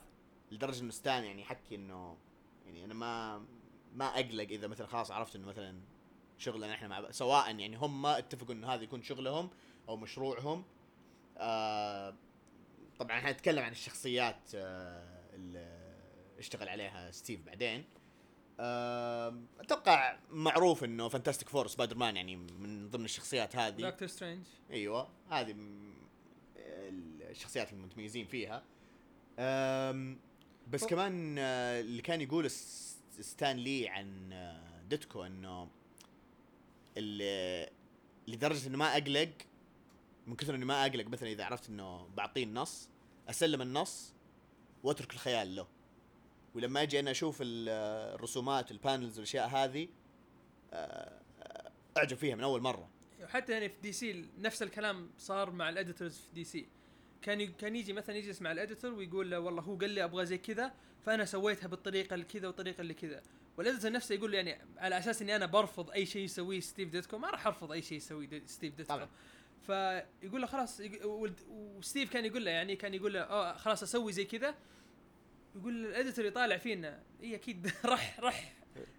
لدرجة 0.52 0.80
إنه 0.80 0.90
ستان 0.90 1.24
يعني 1.24 1.42
يحكي 1.42 1.74
إنه 1.74 2.16
يعني 2.66 2.84
أنا 2.84 2.94
ما 2.94 3.44
ما 3.94 4.04
أقلق 4.06 4.48
إذا 4.48 4.66
مثلا 4.66 4.86
خلاص 4.86 5.10
عرفت 5.10 5.36
إنه 5.36 5.46
مثلا 5.46 5.80
شغلنا 6.40 6.74
إحنا 6.74 6.88
مع 6.88 7.00
بعض 7.00 7.10
سواء 7.12 7.46
يعني 7.56 7.76
هم 7.76 8.06
اتفقوا 8.06 8.54
إنه 8.54 8.68
هذا 8.74 8.82
يكون 8.82 9.02
شغلهم 9.02 9.50
أو 9.88 9.96
مشروعهم. 9.96 10.64
آه 11.38 12.14
طبعا 12.98 13.20
حنتكلم 13.20 13.64
عن 13.64 13.72
الشخصيات 13.72 14.50
آه 14.54 15.34
اللي 15.34 15.96
اشتغل 16.38 16.68
عليها 16.68 17.10
ستيف 17.10 17.40
بعدين. 17.46 17.84
آه 18.60 19.42
أتوقع 19.60 20.18
معروف 20.30 20.84
إنه 20.84 21.08
Fantastic 21.08 21.48
Four 21.48 21.66
Spider-Man 21.66 22.16
يعني 22.16 22.36
من 22.36 22.90
ضمن 22.90 23.04
الشخصيات 23.04 23.56
هذه. 23.56 23.82
Doctor 23.90 24.08
Strange. 24.08 24.46
أيوه 24.70 25.08
هذه 25.30 25.56
الشخصيات 27.30 27.72
المتميزين 27.72 28.26
فيها. 28.26 28.62
بس 30.68 30.82
هو- 30.82 30.88
كمان 30.88 31.36
آه، 31.38 31.80
اللي 31.80 32.02
كان 32.02 32.20
يقول 32.20 32.50
ستان 32.50 33.56
لي 33.56 33.88
عن 33.88 34.32
آه، 34.32 34.82
ديتكو 34.88 35.22
إنه 35.24 35.68
اللي 36.96 37.70
لدرجة 38.28 38.66
إنه 38.68 38.78
ما 38.78 38.92
أقلق 38.92 39.30
من 40.26 40.36
كثر 40.36 40.54
إني 40.54 40.64
ما 40.64 40.82
أقلق 40.86 41.06
مثلا 41.06 41.28
إذا 41.28 41.44
عرفت 41.44 41.68
إنه 41.68 42.08
بعطيه 42.16 42.44
النص 42.44 42.88
أسلم 43.30 43.62
النص 43.62 44.14
وأترك 44.82 45.12
الخيال 45.12 45.56
له. 45.56 45.66
ولما 46.54 46.82
أجي 46.82 47.00
أنا 47.00 47.10
أشوف 47.10 47.38
ال- 47.42 47.68
الرسومات 48.14 48.70
ال 48.70 48.77
panels 48.77 49.14
والاشياء 49.18 49.48
هذه 49.48 49.88
آه، 50.72 51.20
آه، 51.42 51.70
أعجب 51.96 52.16
فيها 52.16 52.34
من 52.36 52.42
أول 52.42 52.60
مرة. 52.60 52.88
حتى 53.26 53.52
يعني 53.52 53.68
في 53.68 53.74
DC 53.82 54.24
نفس 54.38 54.62
الكلام 54.62 55.10
صار 55.18 55.50
مع 55.50 55.68
ال 55.68 55.74
editors 55.74 56.16
في 56.18 56.34
DC 56.34 56.66
كان 57.22 57.46
كان 57.52 57.76
يجي 57.76 57.92
مثلا 57.92 58.16
يجلس 58.16 58.42
مع 58.42 58.52
ال 58.52 58.58
editor 58.58 58.92
ويقول 58.92 59.30
له 59.30 59.40
والله 59.40 59.62
هو 59.62 59.76
قال 59.76 59.90
لي 59.90 60.04
أبغى 60.04 60.26
زي 60.26 60.38
كذا 60.38 60.72
فأنا 61.06 61.24
سويتها 61.24 61.66
بالطريقة 61.68 62.14
اللي 62.14 62.24
كذا 62.26 62.46
والطريقة 62.46 62.80
اللي 62.80 62.94
كذا. 62.94 63.22
وال 63.60 63.68
editor 63.68 63.92
نفسه 63.92 64.14
يقول 64.14 64.34
يعني 64.34 64.58
على 64.78 64.98
أساس 64.98 65.22
إني 65.22 65.36
أنا 65.36 65.46
برفض 65.46 65.90
أي 65.90 66.06
شيء 66.06 66.22
يسويه 66.22 66.60
ستيف 66.60 66.88
ديتكو 66.88 67.18
ما 67.18 67.30
راح 67.30 67.46
أرفض 67.46 67.72
أي 67.72 67.82
شيء 67.82 67.96
يسويه 67.96 68.42
ستيف 68.46 68.74
ديتكو 68.74 68.94
طبعاً. 68.94 69.08
فيقول 69.66 70.40
له 70.40 70.46
خلاص 70.46 70.82
وستيف 71.48 72.12
كان 72.12 72.24
يقول 72.24 72.44
له 72.44 72.50
يعني 72.50 72.76
كان 72.76 72.94
يقول 72.94 73.14
له 73.14 73.20
آه 73.20 73.56
خلاص 73.56 73.82
أسوي 73.82 74.12
زي 74.12 74.24
كذا 74.24 74.54
يقول 75.56 75.86
الإديتور 75.86 76.24
يطالع 76.24 76.56
فينا 76.56 77.02
اي 77.22 77.34
أكيد 77.34 77.72
راح 77.84 78.20
راح 78.20 78.54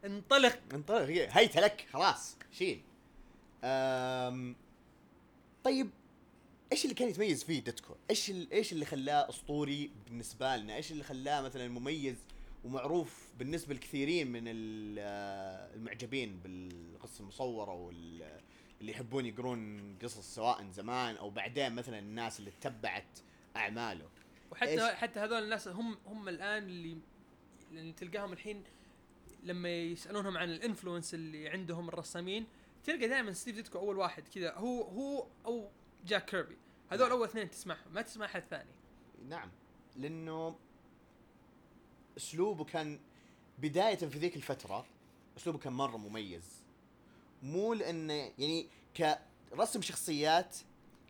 انطلق 0.06 0.60
انطلق 0.74 1.06
هيت 1.10 1.58
لك 1.58 1.88
خلاص 1.94 2.38
شيل 2.52 2.82
أم 3.64 4.56
طيب 5.64 5.90
إيش 6.72 6.84
اللي 6.84 6.96
كان 6.96 7.10
يتميز 7.10 7.44
فيه 7.44 7.64
ديتكو؟ 7.64 7.96
إيش 8.10 8.32
إيش 8.52 8.72
اللي 8.72 8.86
خلاه 8.86 9.30
أسطوري 9.30 9.92
بالنسبة 10.06 10.56
لنا؟ 10.56 10.76
إيش 10.76 10.92
اللي 10.92 11.04
خلاه 11.04 11.42
مثلا 11.42 11.68
مميز 11.68 12.16
ومعروف 12.64 13.30
بالنسبة 13.40 13.74
لكثيرين 13.74 14.32
من 14.32 14.46
آه، 14.48 15.76
المعجبين 15.76 16.40
بالقصة 16.44 17.22
المصورة 17.22 17.74
وال 17.74 18.42
اللي 18.82 18.92
يحبون 18.92 19.26
يقرون 19.26 19.82
قصص 20.04 20.36
سواء 20.36 20.70
زمان 20.72 21.16
أو 21.16 21.30
بعدين 21.30 21.76
مثلا 21.76 22.00
الناس 22.00 22.40
اللي 22.40 22.52
تبعت 22.62 23.20
أعماله. 23.56 24.10
وحتى 24.52 24.72
إيش؟ 24.72 24.96
حتى 24.96 25.20
هذول 25.20 25.44
الناس 25.44 25.68
هم 25.68 25.98
هم 26.06 26.30
الآن 26.30 26.64
اللي 26.64 26.98
اللي 27.72 27.94
تلقاهم 27.94 28.34
الحين 28.34 28.64
لما 29.44 29.70
يسألونهم 29.70 30.38
عن 30.38 30.50
ال 30.50 30.56
influence 30.56 31.14
اللي 31.14 31.50
عندهم 31.50 31.90
الرسامين 31.90 32.46
تلقى 32.84 33.08
دائما 33.08 33.34
ستيف 33.34 33.56
ديتكو 33.56 33.80
أول 33.80 33.98
واحد 33.98 34.28
كذا 34.28 34.54
هو 34.54 34.84
هو 34.84 35.28
أو 35.46 35.70
جاك 36.06 36.26
كيربي 36.26 36.58
هذول 36.90 37.10
نعم. 37.10 37.18
أول 37.18 37.28
اثنين 37.28 37.50
تسمعهم 37.50 37.94
ما 37.94 38.02
تسمع 38.02 38.26
أحد 38.26 38.44
ثاني 38.50 38.72
نعم 39.30 39.52
لأنه 39.96 40.56
أسلوبه 42.18 42.64
كان 42.64 43.00
بداية 43.60 43.96
في 43.96 44.20
ذيك 44.20 44.36
الفترة 44.36 44.86
أسلوبه 45.38 45.60
كان 45.60 45.74
مرة 45.74 45.98
مميز. 45.98 46.44
مو 47.44 47.74
لأنه 47.74 48.14
يعني 48.14 48.68
كرسم 48.98 49.82
شخصيات 49.82 50.58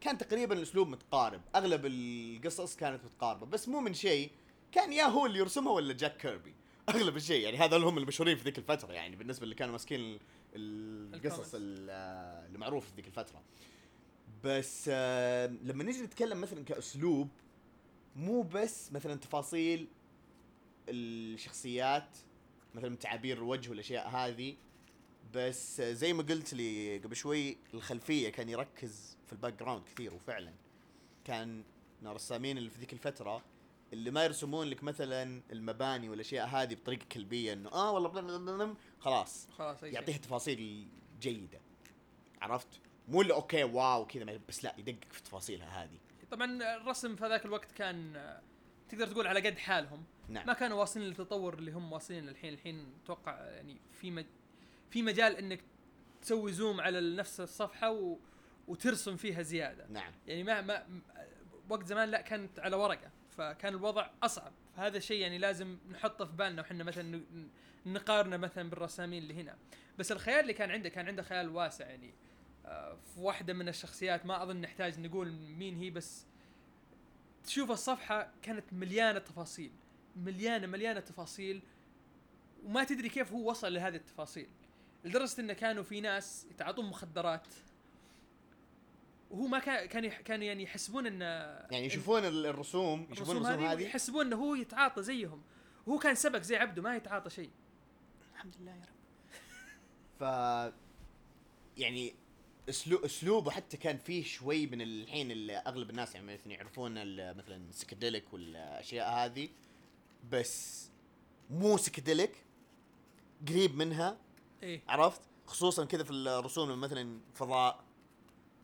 كان 0.01 0.17
تقريبا 0.17 0.55
الأسلوب 0.55 0.87
متقارب 0.87 1.41
أغلب 1.55 1.85
القصص 1.85 2.75
كانت 2.75 3.05
متقاربة 3.05 3.45
بس 3.45 3.67
مو 3.69 3.79
من 3.79 3.93
شيء 3.93 4.31
كان 4.71 4.93
يا 4.93 5.03
هو 5.03 5.25
اللي 5.25 5.39
يرسمها 5.39 5.71
ولا 5.73 5.93
جاك 5.93 6.17
كيربي. 6.17 6.53
أغلب 6.89 7.15
الشيء 7.15 7.43
يعني 7.43 7.57
هذول 7.57 7.83
هم 7.83 7.97
المشهورين 7.97 8.37
في 8.37 8.43
ذيك 8.43 8.57
الفترة 8.57 8.93
يعني 8.93 9.15
بالنسبة 9.15 9.43
اللي 9.43 9.55
كانوا 9.55 9.71
ماسكين. 9.71 10.19
القصص 10.55 11.51
ال- 11.53 11.89
المعروفه 12.55 12.87
في 12.89 12.95
ذيك 12.95 13.07
الفترة. 13.07 13.41
بس 14.43 14.87
لما 15.63 15.83
نيجي 15.83 16.01
نتكلم 16.01 16.41
مثلا 16.41 16.63
كأسلوب 16.65 17.27
مو 18.15 18.41
بس 18.41 18.91
مثلا 18.91 19.15
تفاصيل 19.15 19.87
الشخصيات 20.89 22.17
مثلا 22.75 22.95
تعابير 22.95 23.37
الوجه 23.37 23.69
والأشياء 23.69 24.09
هذه 24.09 24.55
بس 25.33 25.81
زي 25.81 26.13
ما 26.13 26.23
قلت 26.23 26.53
لي 26.53 26.97
قبل 26.97 27.15
شوي 27.15 27.57
الخلفية 27.73 28.29
كان 28.29 28.49
يركز 28.49 29.17
في 29.25 29.33
ال 29.33 29.53
background 29.53 29.83
كثير 29.83 30.13
وفعلا 30.13 30.53
كان 31.25 31.63
من 32.01 32.07
الرسامين 32.07 32.57
اللي 32.57 32.69
في 32.69 32.79
ذيك 32.79 32.93
الفترة 32.93 33.43
اللي 33.93 34.11
ما 34.11 34.23
يرسمون 34.23 34.67
لك 34.67 34.83
مثلا 34.83 35.41
المباني 35.51 36.09
والأشياء 36.09 36.47
هذه 36.47 36.73
بطريقة 36.75 37.05
كلبية 37.11 37.53
إنه 37.53 37.69
آه 37.71 37.91
والله 37.91 38.75
خلاص. 38.99 39.47
خلاص 39.57 39.83
يعطيها 39.83 40.17
تفاصيل 40.17 40.87
جيدة. 41.21 41.61
عرفت؟ 42.41 42.67
مو 43.07 43.21
اللي 43.21 43.33
okay 43.33 43.63
wow 43.63 44.05
كذا 44.05 44.39
بس 44.49 44.63
لا 44.63 44.75
يدقق 44.77 45.11
في 45.11 45.23
تفاصيلها 45.23 45.83
هذه. 45.83 45.99
طبعا 46.31 46.75
الرسم 46.75 47.15
في 47.15 47.25
هذاك 47.25 47.45
الوقت 47.45 47.71
كان 47.71 48.13
تقدر 48.89 49.07
تقول 49.07 49.27
على 49.27 49.39
قد 49.39 49.57
حالهم. 49.57 50.03
نعم. 50.31 50.47
ما 50.47 50.53
كانوا 50.53 50.79
واصلين 50.79 51.07
للتطور 51.07 51.53
اللي 51.53 51.71
هم 51.71 51.93
واصلين 51.93 52.29
الحين 52.29 52.53
الحين 52.53 52.93
أتوقع 53.03 53.45
يعني 53.45 53.77
في 54.01 54.11
مج... 54.11 54.25
في 54.89 55.01
مجال 55.01 55.35
إنك 55.35 55.59
تسوي 56.21 56.51
زوم 56.51 56.81
على 56.81 57.15
نفس 57.15 57.39
الصفحة 57.39 57.91
و... 57.91 58.17
وترسم 58.67 59.17
فيها 59.17 59.41
زيادة. 59.41 59.87
نعم. 59.89 60.13
يعني 60.27 60.43
ما 60.43 60.61
ما 60.61 60.85
وقت 61.69 61.87
زمان 61.87 62.09
لا 62.09 62.21
كانت 62.21 62.59
على 62.59 62.75
ورقة 62.75 63.11
فكان 63.29 63.73
الوضع 63.73 64.09
أصعب. 64.23 64.53
فهذا 64.75 64.97
الشيء 64.97 65.21
يعني 65.21 65.37
لازم 65.37 65.77
نحطه 65.91 66.25
في 66.25 66.31
بالنا 66.31 66.61
وحنا 66.61 66.83
مثلا 66.83 67.21
نقارنه 67.85 68.37
مثلا 68.37 68.69
بالرسامين 68.69 69.23
اللي 69.23 69.33
هنا. 69.33 69.57
بس 69.99 70.11
الخيال 70.11 70.39
اللي 70.39 70.53
كان 70.53 70.71
عنده 70.71 70.89
كان 70.89 71.07
عنده 71.07 71.23
خيال 71.23 71.49
واسع 71.49 71.85
يعني. 71.85 72.13
آه، 72.65 72.97
في 73.13 73.19
واحدة 73.19 73.53
من 73.53 73.69
الشخصيات 73.69 74.25
ما 74.25 74.43
أظن 74.43 74.61
نحتاج 74.61 74.99
نقول 74.99 75.31
مين 75.31 75.77
هي 75.77 75.89
بس 75.89 76.25
تشوف 77.43 77.71
الصفحة 77.71 78.31
كانت 78.41 78.73
مليانة 78.73 79.19
تفاصيل. 79.19 79.71
مليانة 80.15 80.67
مليانة 80.67 80.99
تفاصيل 80.99 81.61
وما 82.65 82.83
تدري 82.83 83.09
كيف 83.09 83.31
هو 83.33 83.49
وصل 83.49 83.73
لهذه 83.73 83.95
التفاصيل. 83.95 84.47
لدرجة 85.05 85.41
انه 85.41 85.53
كانوا 85.53 85.83
في 85.83 86.01
ناس 86.01 86.45
يتعاطون 86.51 86.85
مخدرات 86.85 87.47
وهو 89.31 89.47
ما 89.47 89.59
كان 89.59 89.85
كان 89.87 90.05
يح- 90.05 90.21
كان 90.21 90.43
يعني 90.43 90.63
يحسبون 90.63 91.07
انه 91.07 91.25
يعني 91.71 91.85
يشوفون 91.85 92.25
ال- 92.25 92.45
الرسوم 92.45 93.07
يشوفون 93.11 93.37
الرسوم 93.37 93.53
هذه 93.63 93.71
هذه؟ 93.73 93.81
يحسبون 93.83 94.25
إنه 94.25 94.35
هو 94.35 94.55
يتعاطى 94.55 95.03
زيهم. 95.03 95.41
وهو 95.87 95.99
كان 95.99 96.15
سبك 96.15 96.41
زي 96.41 96.55
عبده 96.55 96.81
ما 96.81 96.95
يتعاطى 96.95 97.29
شيء. 97.29 97.49
الحمد 98.33 98.55
لله 98.61 98.71
يا 98.71 98.81
رب. 98.85 98.91
ف 100.19 100.23
يعني 101.77 102.13
اسلوب 102.69 103.03
أسلوبه 103.03 103.51
حتى 103.51 103.77
كان 103.77 103.97
فيه 103.97 104.23
شوي 104.23 104.67
من 104.67 104.81
الحين 104.81 105.31
اللي 105.31 105.57
أغلب 105.57 105.89
الناس 105.89 106.15
يعني 106.15 106.33
مثلا 106.33 106.51
يعرفون 106.53 106.97
ال- 106.97 107.37
مثلا 107.37 107.55
السكديليك 107.55 108.33
والأشياء 108.33 109.09
هذه. 109.25 109.49
بس 110.29 110.87
مو 111.49 111.77
سكديليك 111.77 112.45
قريب 113.47 113.75
منها. 113.75 114.17
إيه. 114.63 114.81
عرفت؟ 114.87 115.21
خصوصا 115.45 115.85
كذا 115.85 116.03
في 116.03 116.11
الرسوم 116.11 116.81
مثلا 116.81 117.19
فضاء 117.33 117.83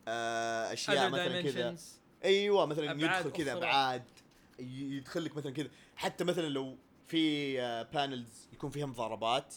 آه 0.08 0.72
أشياء 0.72 1.08
Other 1.08 1.12
مثلا 1.12 1.42
كذا. 1.42 1.76
dimensions. 1.76 1.80
أيوه 2.24 2.66
مثلا 2.66 2.90
أبعاد 2.90 3.00
يدخل 3.26 3.30
كذا 3.30 3.52
أخرى. 3.52 3.62
أبعاد. 3.64 4.04
ي- 4.60 4.96
يدخل 4.96 5.24
لك 5.24 5.36
مثلا 5.36 5.52
كذا. 5.52 5.68
حتى 5.96 6.24
مثلا 6.24 6.48
لو 6.48 6.76
في 7.06 7.56
panels 7.92 8.48
يكون 8.52 8.70
فيها 8.70 8.86
مضاربات 8.86 9.54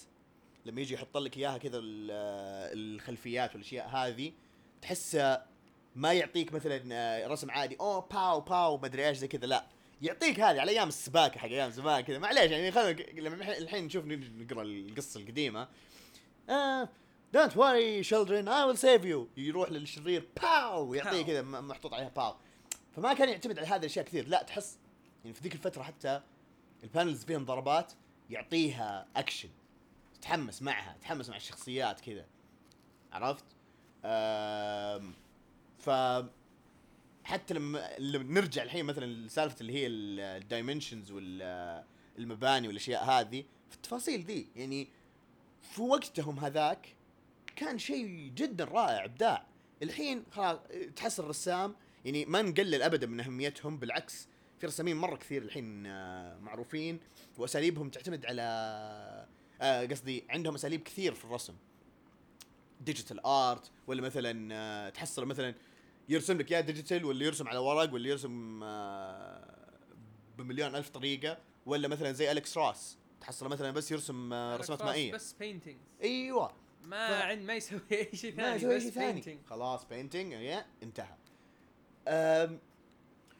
لما 0.65 0.81
يجي 0.81 0.93
يحط 0.93 1.17
لك 1.17 1.38
إياها 1.38 1.58
كذا 1.58 1.77
ال- 1.77 2.10
آه، 2.12 2.70
الخلفيات 2.74 3.53
والأشياء 3.53 3.88
هذه 3.89 4.34
تحسه 4.81 5.41
ما 5.96 6.13
يعطيك 6.13 6.53
مثلا 6.53 6.81
آه، 6.91 7.27
رسم 7.27 7.51
عادي 7.51 7.77
oh 7.79 8.00
pow 8.12 8.41
pow 8.41 8.77
ما 8.77 8.86
أدري 8.86 9.08
إيش 9.08 9.17
زي 9.17 9.27
كذا. 9.27 9.46
لا. 9.46 9.65
يعطيك 10.01 10.39
هذه 10.39 10.62
على 10.62 10.72
أيام 10.72 10.88
السباكة 10.88 11.39
حق 11.39 11.48
أيام 11.48 11.72
زمان 11.72 12.01
كذا. 12.01 12.20
معليش 12.20 12.51
يعني 12.51 12.72
خلينا 12.72 13.01
لما 13.20 13.58
الحين- 13.58 13.86
نشوف 13.86 14.05
نقرأ 14.05 14.62
القصة 14.62 15.20
القديمة. 15.20 15.67
آه 16.50 16.89
don't 17.33 17.57
worry 17.57 18.03
children 18.03 18.46
I 18.46 18.74
will 18.74 18.81
save 18.81 19.03
you. 19.03 19.39
يروح 19.39 19.72
للشرير 19.72 20.27
pow 20.41 20.93
يعطيه. 20.93 21.22
كذا 21.22 21.41
محطوط 21.41 21.93
عليها 21.93 22.10
pow 22.10 22.36
فما 22.96 23.13
كان 23.13 23.29
يعتمد 23.29 23.58
على 23.60 23.67
هذه 23.67 23.79
الأشياء 23.79 24.05
كثير. 24.05 24.27
لا 24.27 24.43
تحس 24.43 24.77
يعني 25.24 25.34
في 25.36 25.41
ذيك 25.43 25.53
الفترة 25.53 25.84
حتى 25.84 26.22
ال 26.83 26.89
panels 26.89 27.25
فيهم 27.25 27.46
ضربات 27.46 27.93
يعطيها 28.29 29.08
اكشن 29.15 29.50
تتحمس 30.13 30.62
معها 30.62 30.96
تتحمس 31.00 31.29
مع 31.29 31.36
الشخصيات 31.36 32.01
كذا. 32.01 32.25
عرفت؟ 33.13 33.46
ف 35.79 35.89
حتى 37.23 37.53
لما 37.53 37.89
لما 37.99 38.41
نرجع 38.41 38.63
الحين 38.63 38.85
مثلا 38.85 39.05
لسالفة 39.05 39.61
اللي 39.61 39.73
هي 39.73 39.87
ال 39.88 39.99
dimensions 39.99 41.12
والمباني 41.11 42.67
والأشياء 42.67 43.03
هذه 43.03 43.43
في 43.69 43.75
التفاصيل 43.75 44.21
ذي 44.21 44.47
يعني 44.55 44.87
في 45.61 45.81
وقتهم 45.81 46.39
هذاك 46.39 46.95
كان 47.55 47.79
شيء 47.79 48.31
جدا 48.35 48.65
رائع 48.65 49.05
إبداع. 49.05 49.45
الحين 49.83 50.23
خلاص 50.31 50.59
تحس 50.95 51.19
الرسام 51.19 51.75
يعني 52.05 52.25
ما 52.25 52.41
نقلل 52.41 52.81
ابدا 52.81 53.07
من 53.07 53.19
أهميتهم 53.19 53.77
بالعكس 53.77 54.27
في 54.59 54.67
رسامين 54.67 54.97
مرة 54.97 55.15
كثير 55.15 55.41
الحين 55.41 55.85
آه، 55.85 56.39
معروفين 56.39 56.99
وأساليبهم 57.37 57.89
تعتمد 57.89 58.25
على 58.25 58.41
آه، 59.61 59.85
قصدي 59.85 60.23
عندهم 60.29 60.55
أساليب 60.55 60.83
كثير 60.83 61.13
في 61.13 61.25
الرسم. 61.25 61.53
digital 62.81 63.25
art 63.25 63.71
ولا 63.87 64.01
مثلا 64.01 64.55
آه، 64.55 64.89
تحصل 64.89 65.25
مثلا 65.25 65.55
يرسم 66.12 66.38
لك 66.38 66.51
يا 66.51 66.62
digital 66.62 67.05
ولا 67.06 67.25
يرسم 67.25 67.48
على 67.48 67.58
ورق 67.58 67.94
ولا 67.94 68.10
يرسم 68.10 68.60
آه، 68.63 69.70
بمليون 70.38 70.75
ألف 70.75 70.89
طريقة 70.89 71.38
ولا 71.65 71.88
مثلا 71.88 72.12
زي 72.12 72.32
Alex 72.31 72.57
Ross 72.57 72.98
تحصله 73.22 73.50
مثلا 73.50 73.72
بس 73.72 73.91
يرسم 73.91 74.34
آه، 74.34 74.58
رسمات 74.58 74.82
مائية. 74.84 75.13
بس 75.13 75.34
painting 75.33 75.77
أيوه. 76.03 76.53
ما 76.84 77.08
ف- 77.20 77.22
عند 77.22 77.41
ما 77.41 77.53
يسوي 77.53 77.80
أي 77.91 78.10
شيء 78.13 78.36
ما 78.38 78.44
ثاني 78.44 78.56
يسوي 78.56 78.75
بس 78.75 78.82
شيء 78.84 78.91
ثاني. 78.91 79.39
خلاص 79.50 79.86
painting 79.86 80.31
يا 80.32 80.65
انتهى. 80.84 81.15
أم 82.08 82.60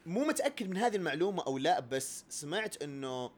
مو 0.06 0.24
متأكد 0.24 0.68
من 0.70 0.76
هذه 0.76 0.96
المعلومة 0.96 1.42
أو 1.46 1.58
لا 1.58 1.80
بس 1.80 2.24
سمعت 2.28 2.82
إنه 2.82 3.30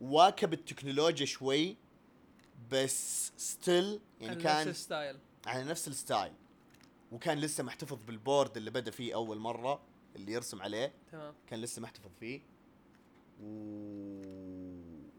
واكب 0.00 0.52
التكنولوجيا 0.52 1.26
شوي 1.26 1.76
بس 2.70 3.32
still 3.36 4.00
يعني 4.20 4.32
على 4.34 4.42
كان 4.42 4.68
نفس 4.68 4.80
ال 4.80 4.85
style. 4.85 5.16
على 5.46 5.64
نفس 5.64 5.88
ال 5.88 5.94
style. 5.94 6.32
وكان 7.12 7.38
لسه 7.38 7.64
محتفظ 7.64 8.04
بال 8.04 8.19
board 8.19 8.56
اللي 8.56 8.70
بدأ 8.70 8.90
فيه 8.90 9.14
أول 9.14 9.38
مرة 9.38 9.82
اللي 10.16 10.32
يرسم 10.32 10.62
عليه. 10.62 10.92
تمام. 11.12 11.34
كان 11.46 11.60
لسه 11.60 11.82
محتفظ 11.82 12.10
فيه. 12.20 12.40
و 13.40 13.52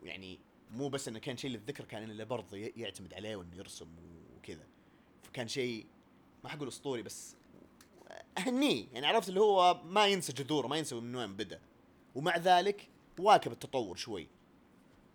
يعني 0.04 0.40
مو 0.72 0.90
بس 0.90 1.08
إنه 1.08 1.20
كان 1.20 1.38
شيء 1.38 1.52
للذكر 1.52 1.86
كان 1.86 2.04
إنه 2.04 2.24
برضه 2.24 2.58
يعتمد 2.58 3.14
عليه 3.14 3.36
وإنه 3.36 3.56
يرسم 3.56 3.88
وكذا. 4.38 4.68
فكان 5.24 5.48
شيء 5.48 5.86
ما 6.44 6.50
حقول 6.50 6.68
أسطوري 6.68 7.02
بس 7.02 7.36
أهنيه. 8.38 8.88
يعني 8.94 9.08
عرفت 9.08 9.30
اللي 9.30 9.40
هو 9.40 9.82
ما 9.84 10.08
ينسى 10.08 10.34
جذوره 10.34 10.68
ما 10.68 10.78
ينسى 10.78 10.96
من 10.96 11.16
وين 11.16 11.36
بدأ. 11.36 11.60
ومع 12.16 12.38
ذلك 12.38 12.90
واكب 13.20 13.52
التطور 13.52 13.96
شوي. 13.96 14.28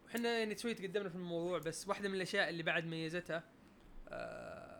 إحنا 0.08 0.38
يعني 0.38 0.58
شوي 0.58 0.74
تقدمنا 0.74 1.08
في 1.08 1.14
الموضوع 1.14 1.58
بس 1.58 1.88
واحدة 1.88 2.08
من 2.08 2.14
الأشياء 2.14 2.48
اللي 2.48 2.62
بعد 2.62 2.84
ميزتها 2.84 3.44
آه 4.08 4.77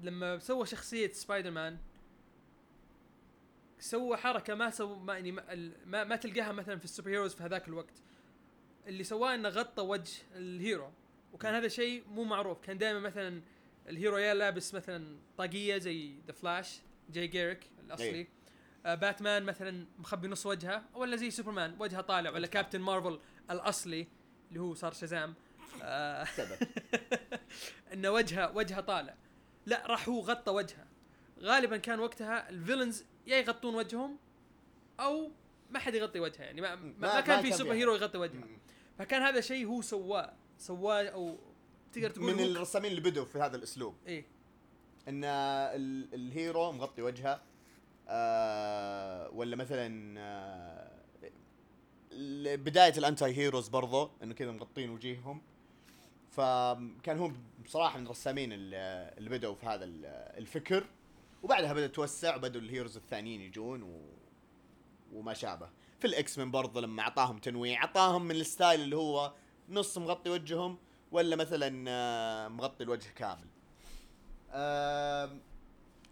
لما 0.00 0.38
سوى 0.38 0.66
شخصية 0.66 1.12
سبايدر 1.12 1.50
مان 1.50 1.78
سوى 3.84 4.16
حركة 4.16 4.54
ما 4.54 4.70
سوى 4.70 4.98
ما 4.98 5.14
يعني 5.14 5.32
ما, 5.32 5.72
ما, 5.86 6.04
ما 6.04 6.16
تلقاها 6.16 6.52
مثلا 6.52 6.78
في 6.78 6.84
ال 6.84 7.10
superheroes 7.10 7.34
في 7.34 7.42
هذاك 7.42 7.68
الوقت. 7.68 8.02
اللي 8.86 9.04
سواه 9.04 9.34
إنه 9.34 9.48
غطى 9.48 9.82
وجه 9.82 10.22
ال 10.34 10.43
hero. 10.43 10.90
وكان 11.32 11.54
هذا 11.54 11.68
شيء 11.68 12.04
مو 12.08 12.24
معروف. 12.24 12.60
كان 12.60 12.78
دائما 12.78 13.00
مثلا 13.00 13.42
ال 13.88 13.94
hero 13.94 14.18
يا 14.18 14.34
لابس 14.34 14.74
مثلا 14.74 15.18
طاقية 15.38 15.78
زي 15.78 16.14
The 16.26 16.32
Flash 16.32 16.80
Jay 17.10 17.26
Garrick 17.26 17.70
الأصلي. 17.80 18.06
إيه. 18.06 18.28
آه 18.86 18.94
باتمان 18.94 19.42
مثلا 19.42 19.86
مخبي 19.98 20.28
نص 20.28 20.46
وجهه 20.46 20.84
ولا 20.94 21.16
زي 21.16 21.30
سوبرمان 21.30 21.76
وجهه 21.78 22.00
طالع 22.00 22.30
ولا 22.30 22.46
Captain 22.46 22.80
Marvel 22.80 23.20
الأصلي 23.50 24.06
اللي 24.48 24.60
هو 24.60 24.74
صار 24.74 24.92
Shazam. 24.92 25.34
آه. 25.82 26.26
إنه 27.92 28.10
وجهه 28.10 28.56
وجهه 28.56 28.80
طالع. 28.80 29.16
لا 29.66 29.86
راح 29.86 30.08
هو 30.08 30.20
غطى 30.20 30.50
وجهه. 30.52 30.86
غالبا 31.40 31.76
كان 31.76 32.00
وقتها 32.00 32.50
ال 32.50 32.56
villains 32.56 33.04
يا 33.26 33.36
يغطون 33.36 33.74
وجههم 33.74 34.18
أو 35.00 35.30
ما 35.70 35.78
حد 35.78 35.94
يغطي 35.94 36.20
وجهه 36.20 36.42
يعني 36.42 36.60
ما, 36.60 36.74
ما, 36.74 36.92
ما, 36.98 37.20
كان 37.20 37.42
في 37.42 37.52
super. 37.52 37.72
hero 37.72 37.94
يغطي 37.94 38.18
وجهه. 38.18 38.42
فكان 38.98 39.22
هذا 39.22 39.40
شيء 39.40 39.66
هو 39.66 39.82
سواه 39.82 40.32
سواه 40.58 41.08
أو 41.08 41.38
تقدر 41.92 42.10
تقول 42.10 42.34
من 42.34 42.40
الرسامين 42.44 42.90
اللي 42.90 43.10
بدوا 43.10 43.24
في 43.24 43.38
هذا 43.38 43.56
الأسلوب. 43.56 43.94
إيه. 44.06 44.24
إن 45.08 45.24
ال- 45.24 46.14
ال 46.14 46.26
hero 46.26 46.72
مغطي 46.72 47.02
وجهه 47.02 47.42
آه 48.08 49.30
ولا 49.30 49.56
مثلا 49.56 50.14
آه 50.20 50.90
بداية 52.56 52.98
ال 52.98 53.36
anti-heroes 53.36 53.68
برضو 53.68 54.10
إنه 54.22 54.34
كذا 54.34 54.50
مغطين 54.52 54.90
وجيههم. 54.90 55.42
فكان 56.36 57.18
هو 57.18 57.30
بصراحة 57.64 57.98
من 57.98 58.04
الرسامين 58.06 58.48
اللي 58.52 59.30
بدأوا 59.30 59.54
في 59.54 59.66
هذا 59.66 59.84
ال- 59.84 60.04
الفكر 60.38 60.86
وبعدها 61.42 61.72
بدأ 61.72 61.86
توسع 61.86 62.36
وبدأوا 62.36 62.62
ال 62.64 62.69
heroes 62.69 62.96
الثانيين 62.96 63.40
يجون 63.40 63.82
و... 63.82 64.00
وما 65.12 65.34
شابه. 65.34 65.68
في 66.00 66.06
ال 66.06 66.38
X-Men 66.38 66.50
برضه 66.50 66.80
لما 66.80 67.02
أعطاهم 67.02 67.38
تنويع 67.38 67.80
أعطاهم 67.80 68.24
من 68.24 68.30
ال 68.34 68.42
style 68.42 68.80
اللي 68.80 68.96
هو 68.96 69.32
نص 69.68 69.98
مغطي 69.98 70.30
وجههم 70.30 70.78
ولا 71.12 71.36
مثلا 71.36 71.84
آه، 71.88 72.48
مغطي 72.48 72.84
الوجه 72.84 73.08
كامل. 73.16 73.46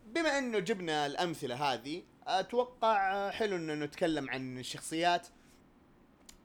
بما 0.07 0.39
إنه 0.39 0.59
جبنا 0.59 1.07
الأمثلة 1.07 1.55
هذه 1.73 2.03
أتوقع 2.27 3.31
حلو 3.31 3.57
إنه 3.57 3.75
نتكلم 3.75 4.31
عن 4.31 4.59
الشخصيات 4.59 5.27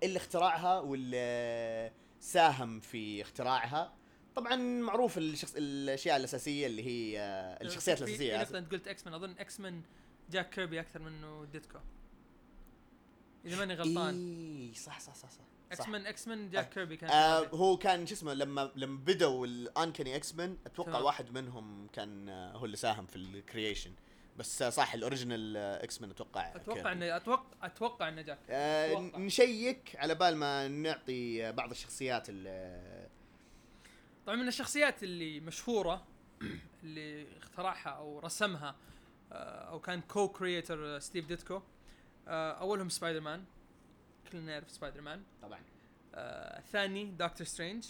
اللي 0.04 0.18
اخترعها 0.18 0.80
واللي 0.80 1.92
ساهم 2.20 2.80
في 2.80 3.22
اختراعها. 3.22 3.94
طبعا 4.36 4.56
معروف 4.56 5.18
الشخص 5.18 5.54
الأشياء 5.58 6.18
الأساسية 6.18 6.68
اللي 6.68 6.84
هي 6.86 7.20
آه، 7.20 7.64
الشخصيات 7.64 7.98
في- 7.98 8.06
في 8.06 8.12
الأساسية. 8.12 8.38
نقطة 8.44 8.58
أنت 8.58 8.72
قلت 8.72 8.88
X-Men 8.88 9.14
أظن 9.14 9.36
X-Men 9.40 9.82
جاك 10.32 10.50
كيربي 10.50 10.80
أكثر 10.80 11.00
منه 11.02 11.46
ديتكو 11.52 11.80
إذا 13.46 13.58
ماني 13.58 13.74
غلطان. 13.74 14.16
إي 14.70 14.74
صح 14.76 15.00
صح 15.00 15.16
صح 15.16 15.30
صح. 15.32 15.42
X. 15.72 15.88
Men 15.88 16.06
X-Men 16.06 16.50
جاك 16.50 16.70
كيربي 16.74 16.98
كان 16.98 17.10
آه. 17.10 17.48
هو 17.48 17.78
كان 17.78 18.06
شو 18.08 18.14
اسمه 18.14 18.34
لما 18.34 18.72
لما 18.76 18.98
بدوا 19.06 19.46
ال 19.46 20.16
Uncanny 20.16 20.36
X-Men 20.36 20.58
أتوقع. 20.66 21.00
واحد 21.00 21.32
منهم 21.32 21.88
كان 21.94 22.30
آه، 22.30 22.52
هو 22.58 22.66
اللي 22.66 22.78
ساهم 22.78 23.06
في 23.06 23.16
ال 23.16 23.24
creation 23.24 23.92
بس 24.38 24.62
آه، 24.62 24.70
صح 24.70 24.94
ال 24.94 25.58
original 25.58 26.02
X-Men 26.02 26.10
أتوقع 26.10 26.56
أتوقع. 26.56 26.92
انه 26.92 27.16
أتوقع 27.16 27.44
أتوقع 27.64 28.08
إنه 28.10 28.22
جاك. 28.22 28.40
آه 28.50 28.92
أتوقع. 28.92 29.20
نشيك 29.20 29.96
على 29.96 30.16
بال 30.16 30.36
ما 30.36 30.68
نعطي 30.68 31.48
آه، 31.48 31.52
بعض 31.52 31.70
الشخصيات 31.72 32.30
اللي 32.30 33.08
طبعا 34.26 34.36
من 34.38 34.48
الشخصيات 34.48 35.04
اللي 35.04 35.40
مشهورة 35.40 36.06
اللي 36.84 37.38
اخترعها 37.38 37.90
أو 37.90 38.20
رسمها 38.20 38.76
آه، 39.32 39.70
أو 39.70 39.80
كان 39.80 40.02
co-creator 40.02 41.00
ستيف 41.00 41.26
ديتكو 41.26 41.62
آه، 42.28 42.52
أولهم 42.52 42.90
سبايدر 42.90 43.22
مان 43.22 43.44
كلنا 44.32 44.46
نعرف 44.46 44.72
سبايدر 44.72 45.02
مان 45.02 45.24
طبعا. 45.42 45.60
آه، 46.16 46.60
الثاني 46.60 47.06
دكتور 47.06 47.48
سترينج. 47.48 47.86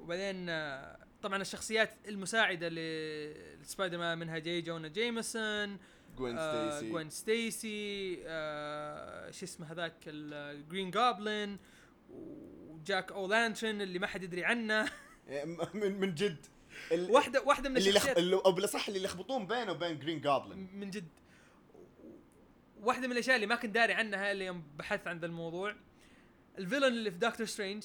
وبعدين 0.00 0.48
آه، 0.48 0.98
طبعا 1.22 1.42
الشخصيات 1.42 1.90
المساعدة 2.08 2.68
لسبايدر 2.68 3.98
مان 3.98 4.18
منها 4.18 4.38
جاي 4.38 4.62
جونا 4.62 4.88
جيمسون 4.88 5.78
جوين 6.16 6.38
آه، 6.38 6.70
ستيسي. 6.70 6.90
جوين 6.90 7.10
ستيسي 7.10 8.18
آه، 8.26 9.30
شو 9.30 9.44
اسمه 9.44 9.72
هذاك 9.72 9.94
الجرين 10.06 10.90
جوبلن 10.90 11.58
وجاك 12.10 13.12
أو 13.12 13.26
لانترن 13.26 13.80
اللي 13.80 13.98
ما 13.98 14.06
حد 14.06 14.22
يدري 14.22 14.44
عنه. 14.44 14.74
آه، 15.28 15.44
من 15.74 16.00
من 16.00 16.14
جد. 16.14 16.46
واحدة 16.92 17.42
واحدة 17.42 17.68
من 17.68 17.76
اللي. 17.76 17.90
الشخصيات 17.90 18.18
اللي 18.18 18.36
أو 18.36 18.52
بالأصح 18.52 18.88
اللي 18.88 19.00
يلخبطون 19.00 19.46
بينه 19.46 19.72
وبين 19.72 19.98
جرين 19.98 20.20
جوبلن 20.20 20.74
من 20.74 20.90
جد. 20.90 21.08
واحدة 22.82 23.06
من 23.06 23.12
الأشياء 23.12 23.36
اللي 23.36 23.46
ما 23.46 23.54
كنت 23.54 23.74
داري 23.74 23.92
عنها 23.92 24.32
اللي 24.32 24.44
يوم 24.44 24.62
بحثت 24.76 25.06
عن 25.06 25.18
ذا 25.18 25.26
الموضوع. 25.26 25.74
ال 26.58 26.61
villain 26.61 26.84
اللي 26.84 27.10
في 27.10 27.18
دكتور 27.18 27.46
سترينج 27.46 27.84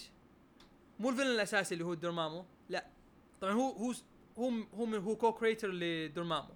مو 0.99 1.09
ال 1.09 1.12
villain 1.12 1.29
الأساسي 1.31 1.73
اللي 1.73 1.85
هو 1.85 1.93
دورمامو 1.93 2.37
لا 2.39 2.45
طبعا 3.45 3.53
هو 3.55 3.71
هو 3.71 3.93
هو 4.37 4.51
هو 4.73 4.85
من 4.85 4.97
هو 4.97 5.15
co-creator 5.15 5.71
لدورمامو. 5.73 6.53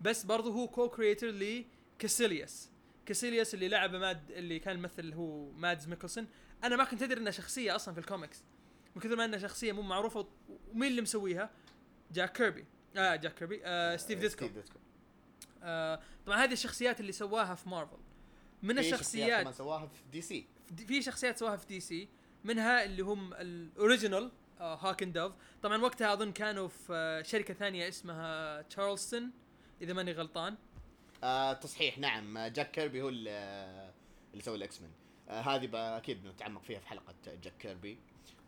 بس 0.00 0.24
برضه 0.24 0.52
هو 0.52 0.68
co-creator 0.68 1.26
لكاسيليوس 1.30 2.68
كاسيليوس 3.06 3.54
اللي 3.54 3.68
لعبه 3.68 3.98
مادز 3.98 4.30
اللي 4.30 4.58
كان 4.58 4.76
يمثل 4.78 5.12
هو 5.14 5.50
مادز 5.50 5.88
ميكلسون. 5.88 6.26
أنا 6.64 6.76
ما 6.76 6.84
كنت 6.84 7.02
أدري 7.02 7.20
انها 7.20 7.32
شخصية 7.32 7.76
أصلا 7.76 7.94
في 7.94 8.00
الكوميكس 8.00 8.42
من 8.96 9.02
كثر 9.02 9.16
ما 9.16 9.24
انها 9.24 9.38
شخصية 9.38 9.72
مو 9.72 9.82
معروفة 9.82 10.26
ومين 10.72 10.90
اللي 10.90 11.02
مسويها؟ 11.02 11.50
جاك 12.12 12.36
كيربي. 12.36 12.64
آه 12.96 13.16
جاك 13.16 13.34
كيربي. 13.34 13.60
آه 13.64 13.96
ستيف 13.96 14.18
ديتكو 14.18 14.44
ستيف 14.46 14.58
ديتكو 14.58 14.78
آه 15.62 16.00
طبعا 16.26 16.44
هذه 16.44 16.52
الشخصيات 16.52 17.00
اللي 17.00 17.12
سواها 17.12 17.54
في 17.54 17.68
مارفل. 17.68 17.98
من 18.62 18.74
في 18.74 18.80
الشخصيات 18.80 19.54
سواها 19.54 19.86
في 19.86 20.02
دي 20.12 20.20
سي. 20.20 20.46
في- 20.76 20.86
في 20.86 21.02
شخصيات 21.02 21.38
سواها 21.38 21.56
في 21.56 21.66
دي 21.66 21.80
سي. 21.80 22.08
منها 22.44 22.84
اللي 22.84 23.02
هم 23.02 23.34
ال 23.34 23.45
original 23.45 24.30
آه 24.62 24.74
هاك 24.74 25.02
اند 25.02 25.12
دوف 25.18 25.32
طبعا 25.62 25.82
وقتها 25.82 26.12
أظن 26.12 26.32
كانوا 26.32 26.68
في 26.68 26.92
آه 26.94 27.22
شركة 27.22 27.54
ثانية 27.54 27.88
اسمها 27.88 28.62
تشارلتون 28.62 29.30
إذا 29.82 29.92
ماني 29.92 30.12
غلطان. 30.12 30.56
آه 31.24 31.52
تصحيح 31.52 31.98
نعم. 31.98 32.36
آه، 32.36 32.48
جاك 32.48 32.70
كيربي 32.70 33.02
هو 33.02 33.08
اللي, 33.08 33.30
آه، 33.30 33.92
سوى 34.40 34.56
الاكس 34.56 34.80
مان 34.80 34.90
آه 35.28 35.40
هذه 35.40 35.96
أكيد 35.96 36.22
بنتعمق 36.22 36.62
فيها 36.62 36.80
في 36.80 36.86
حلقة 36.88 37.14
جاك 37.42 37.52
كيربي 37.58 37.98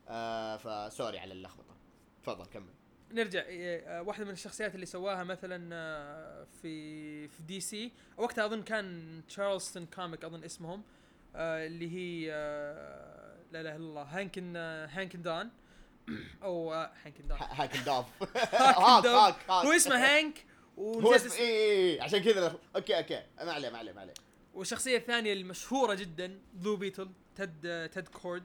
آه 0.09 0.57
ف 0.57 0.67
sorry 0.67 1.19
على 1.19 1.33
اللخبطة. 1.33 1.75
تفضل 2.23 2.47
كمل. 2.47 2.75
نرجع 3.13 3.43
آه 3.49 4.03
واحدة 4.03 4.25
من 4.25 4.31
الشخصيات 4.31 4.75
اللي 4.75 4.87
سواها 4.87 5.25
مثلا 5.25 5.71
آه 5.73 6.47
في 6.63 7.29
في 7.29 7.43
دي 7.43 7.61
سي 7.61 7.93
وقتها 8.17 8.45
أظن 8.47 8.63
كان 8.63 9.21
تشارلتون 9.29 9.87
comic 9.87 10.25
أظن 10.25 10.45
اسمهم 10.45 10.83
آه 11.37 11.67
اللي 11.67 11.91
هي 11.97 12.33
آه 12.33 13.37
لا 13.53 13.61
إله 13.61 13.71
إلا 13.77 13.77
الله 13.77 14.03
هانكن 14.03 14.53
آه 14.57 14.87
هانكن 14.87 15.23
دان 15.23 15.51
أو 16.43 16.73
هانكن 16.73 17.29
دان 17.29 17.39
ه- 17.39 17.43
هاك 17.63 17.75
الداف 17.75 18.07
هاك 18.23 18.77
هاك 18.79 19.03
دوف. 19.05 19.13
هاك. 19.15 19.37
هاك 19.51 19.67
هو 19.67 19.73
اسمه 19.73 19.97
هانك 19.97 20.45
هو 20.79 21.15
اسمه 21.15 21.27
اسم- 21.29 21.37
اي 21.37 21.49
اي 21.49 21.93
إي، 21.95 22.01
عشان 22.01 22.19
كذا 22.23 22.59
okay 22.77 22.99
okay. 22.99 23.23
ما 23.39 23.53
عليه 23.53 23.71
ما 23.71 23.79
عليه 23.79 23.93
ما 23.93 24.01
عليه. 24.01 24.15
والشخصية 24.55 24.97
الثانية 24.97 25.33
المشهورة 25.33 25.95
جدا 25.95 26.39
بلو 26.55 26.77
بيتل 26.77 27.09
تد 27.37 27.91
تد 27.93 28.09
كورد 28.09 28.43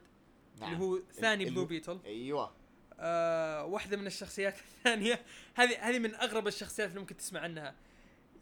نعم. 0.60 0.74
اللي 0.74 0.84
هو 0.86 1.00
ثاني 1.14 1.46
بلو 1.46 1.66
بيتل 1.66 2.00
أيوه. 2.06 2.52
آه 3.00 3.66
واحدة 3.66 3.98
من 3.98 4.08
الشخصيات 4.08 4.56
الثانية. 4.78 5.22
هذه 5.56 5.78
هذه 5.90 6.00
من 6.00 6.16
أغرب 6.16 6.48
الشخصيات 6.48 6.90
اللي 6.90 7.00
ممكن 7.00 7.18
تسمع 7.18 7.40
عنها. 7.40 7.76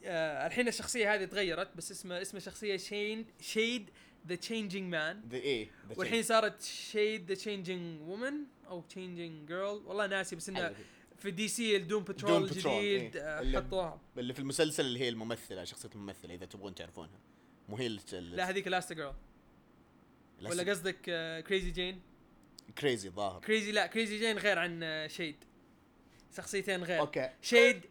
آه 0.05 0.47
الحين 0.47 0.67
الشخصية 0.67 1.13
هذه 1.13 1.25
تغيرت 1.25 1.69
بس 1.77 1.91
اسمها 1.91 2.21
اسم 2.21 2.37
الشخصيه 2.37 2.77
شين 2.77 3.25
Shade 3.41 3.89
the 4.27 4.35
Changing 4.35 4.91
Man 4.91 5.21
ذا 5.29 5.37
إيه 5.37 5.67
the 5.93 5.97
والحين 5.97 6.23
صارت 6.23 6.61
Shade 6.61 7.27
the 7.27 7.35
Changing 7.35 8.01
Woman 8.01 8.33
أو 8.69 8.81
Changing 8.81 9.47
Girl 9.47 9.81
والله 9.85 10.07
ناسي 10.07 10.35
بس 10.35 10.49
إنه. 10.49 10.75
في 11.17 11.31
دي 11.31 11.47
سي 11.47 11.75
ال 11.75 11.81
Doom 11.81 12.03
Patrol 12.03 12.43
الجديد 12.43 12.65
إيه. 12.67 13.11
آه، 13.23 13.41
اللي- 13.41 13.57
حطوها. 13.57 14.01
اللي 14.17 14.33
في 14.33 14.39
المسلسل 14.39 14.85
اللي 14.85 14.99
هي 14.99 15.09
الممثلة 15.09 15.63
شخصية 15.63 15.89
الممثلة 15.95 16.33
إذا 16.33 16.45
تبغون 16.45 16.75
تعرفونها. 16.75 17.19
مو 17.69 17.77
هي 17.77 17.87
اللي 17.87 18.01
لا 18.11 18.49
هذيك 18.49 18.67
Last 18.67 18.93
Girl 18.93 19.13
ولا 20.41 20.71
قصدك 20.71 21.01
Crazy 21.47 21.71
Jane 21.71 22.01
Crazy 22.77 23.09
ظاهر. 23.09 23.41
Crazy 23.41 23.71
لا 23.71 23.87
Crazy 23.87 24.19
Jane 24.19 24.37
غير 24.37 24.59
عن 24.59 25.05
Shade 25.09 25.35
شخصيتين 26.37 26.83
غير. 26.83 26.99
okay. 26.99 27.29
Shade 27.41 27.81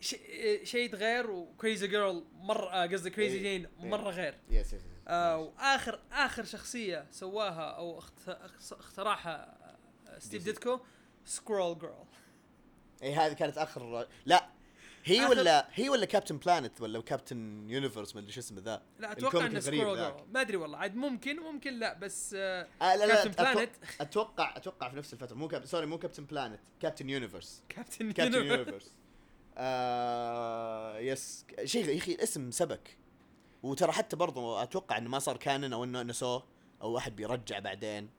ش- 0.00 0.14
آه، 0.14 0.64
Shade 0.64 0.94
غير 0.94 1.30
و 1.30 1.40
Crazy 1.40 1.88
Girl 1.88 2.24
مرة 2.34 2.70
آه، 2.70 2.86
قصدي 2.86 3.10
Crazy 3.10 3.36
إيه، 3.36 3.42
جين 3.42 3.66
إيه. 3.80 3.88
مرة 3.88 4.10
غير. 4.10 4.34
yes 4.50 4.72
yes 4.72 4.82
آه 5.08 5.38
وآخر 5.38 6.00
آخر 6.12 6.44
شخصية 6.44 7.06
سواها 7.10 7.70
أو 7.70 7.98
اخت- 7.98 8.28
اخ- 8.28 8.72
اخترعها 8.72 9.56
آه، 9.59 9.59
ستيف. 10.20 10.44
ديتكو 10.44 10.80
Squirrel 11.24 11.78
Girl. 11.78 11.94
اي 13.02 13.14
هذه 13.14 13.32
كانت 13.32 13.58
آخر 13.58 14.06
لا 14.26 14.50
هي 15.04 15.26
آخر- 15.26 15.30
ولا 15.30 15.68
هي 15.72 15.88
ولا 15.88 16.06
Captain 16.06 16.38
Planet 16.38 16.80
ولا 16.80 17.00
Captain 17.00 17.70
Universe 17.70 18.14
ما 18.14 18.20
أدري 18.20 18.32
شو 18.32 18.40
اسمه 18.40 18.60
ذا. 18.60 18.82
لا 18.98 19.12
أتوقع 19.12 19.46
إنه 19.46 19.60
Squirrel 19.60 19.98
ما 20.32 20.40
أدري 20.40 20.56
والله 20.56 20.78
عاد 20.78 20.96
ممكن 20.96 21.36
ممكن 21.36 21.78
لا 21.78 21.98
بس 21.98 22.34
آه 22.38 22.68
آه 22.82 22.96
لا 22.96 23.06
لا 23.06 23.24
Captain 23.24 23.44
Planet. 23.44 23.70
أتوقع 24.00 24.56
أتوقع 24.56 24.88
في 24.88 24.96
نفس 24.96 25.12
الفترة 25.12 25.36
مو 25.36 25.48
كاب... 25.48 25.64
sorry 25.64 25.86
مو 25.86 25.98
Captain 25.98 26.24
Planet 26.24 26.60
Captain 26.80 27.10
Universe. 27.10 27.62
Captain 27.68 28.12
Captain 28.12 28.34
Universe. 28.34 28.58
Universe. 28.58 28.92
آه 29.56 30.98
yes 30.98 31.46
شيء 31.64 31.88
يا 31.88 31.98
أخي 31.98 32.12
الاسم 32.12 32.50
سبك. 32.50 32.96
وترى 33.62 33.92
حتى 33.92 34.16
برضو 34.16 34.56
أتوقع 34.56 34.98
إنه 34.98 35.10
ما 35.10 35.18
صار 35.18 35.36
canon 35.36 35.72
أو 35.72 35.84
إنه 35.84 36.02
نسوه 36.02 36.46
أو 36.82 36.98
أحد 36.98 37.16
بيرجع 37.16 37.58
بعدين. 37.58 38.10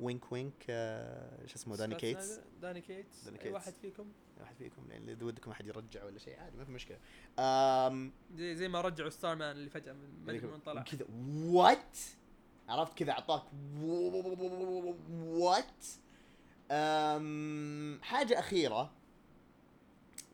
وينك 0.00 0.32
وينك 0.32 0.64
آه 0.70 1.46
شو 1.46 1.54
اسمه 1.54 1.76
داني 1.76 1.94
كيتس. 1.94 2.40
داني 2.62 2.80
كيتس. 2.80 3.24
داني 3.24 3.38
كيتس. 3.38 3.52
واحد 3.54 3.72
فيكم؟ 3.82 4.06
واحد 4.40 4.56
فيكم 4.56 4.82
لأن 4.88 5.08
إذا 5.08 5.24
ودكم 5.26 5.50
أحد 5.50 5.66
يرجع 5.66 6.04
ولا 6.04 6.18
شيء 6.18 6.38
عادي 6.40 6.56
ما 6.56 6.64
في 6.64 6.72
مشكلة. 6.72 6.98
آم 7.38 8.12
زي, 8.34 8.54
زي 8.56 8.68
ما 8.68 8.80
رجعوا 8.80 9.10
ستار 9.10 9.36
مان 9.36 9.56
اللي 9.56 9.70
فجأة 9.70 9.92
من- 9.92 10.24
ما 10.26 10.32
ادري 10.32 10.46
من 10.46 10.60
طلع. 10.60 10.82
كذا 10.82 11.06
وات 11.46 11.98
عرفت 12.68 12.98
كذا 12.98 13.12
أعطاك 13.12 13.42
وات 15.22 15.84
أم 16.70 18.00
حاجة 18.02 18.38
أخيرة 18.38 18.92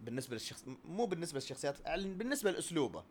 بالنسبة 0.01 0.35
للشخص 0.35 0.65
مو 0.85 1.07
بالنسبة 1.07 1.39
للشخصيات 1.39 1.89
بالنسبة 1.99 2.51
لأسلوبه. 2.51 3.05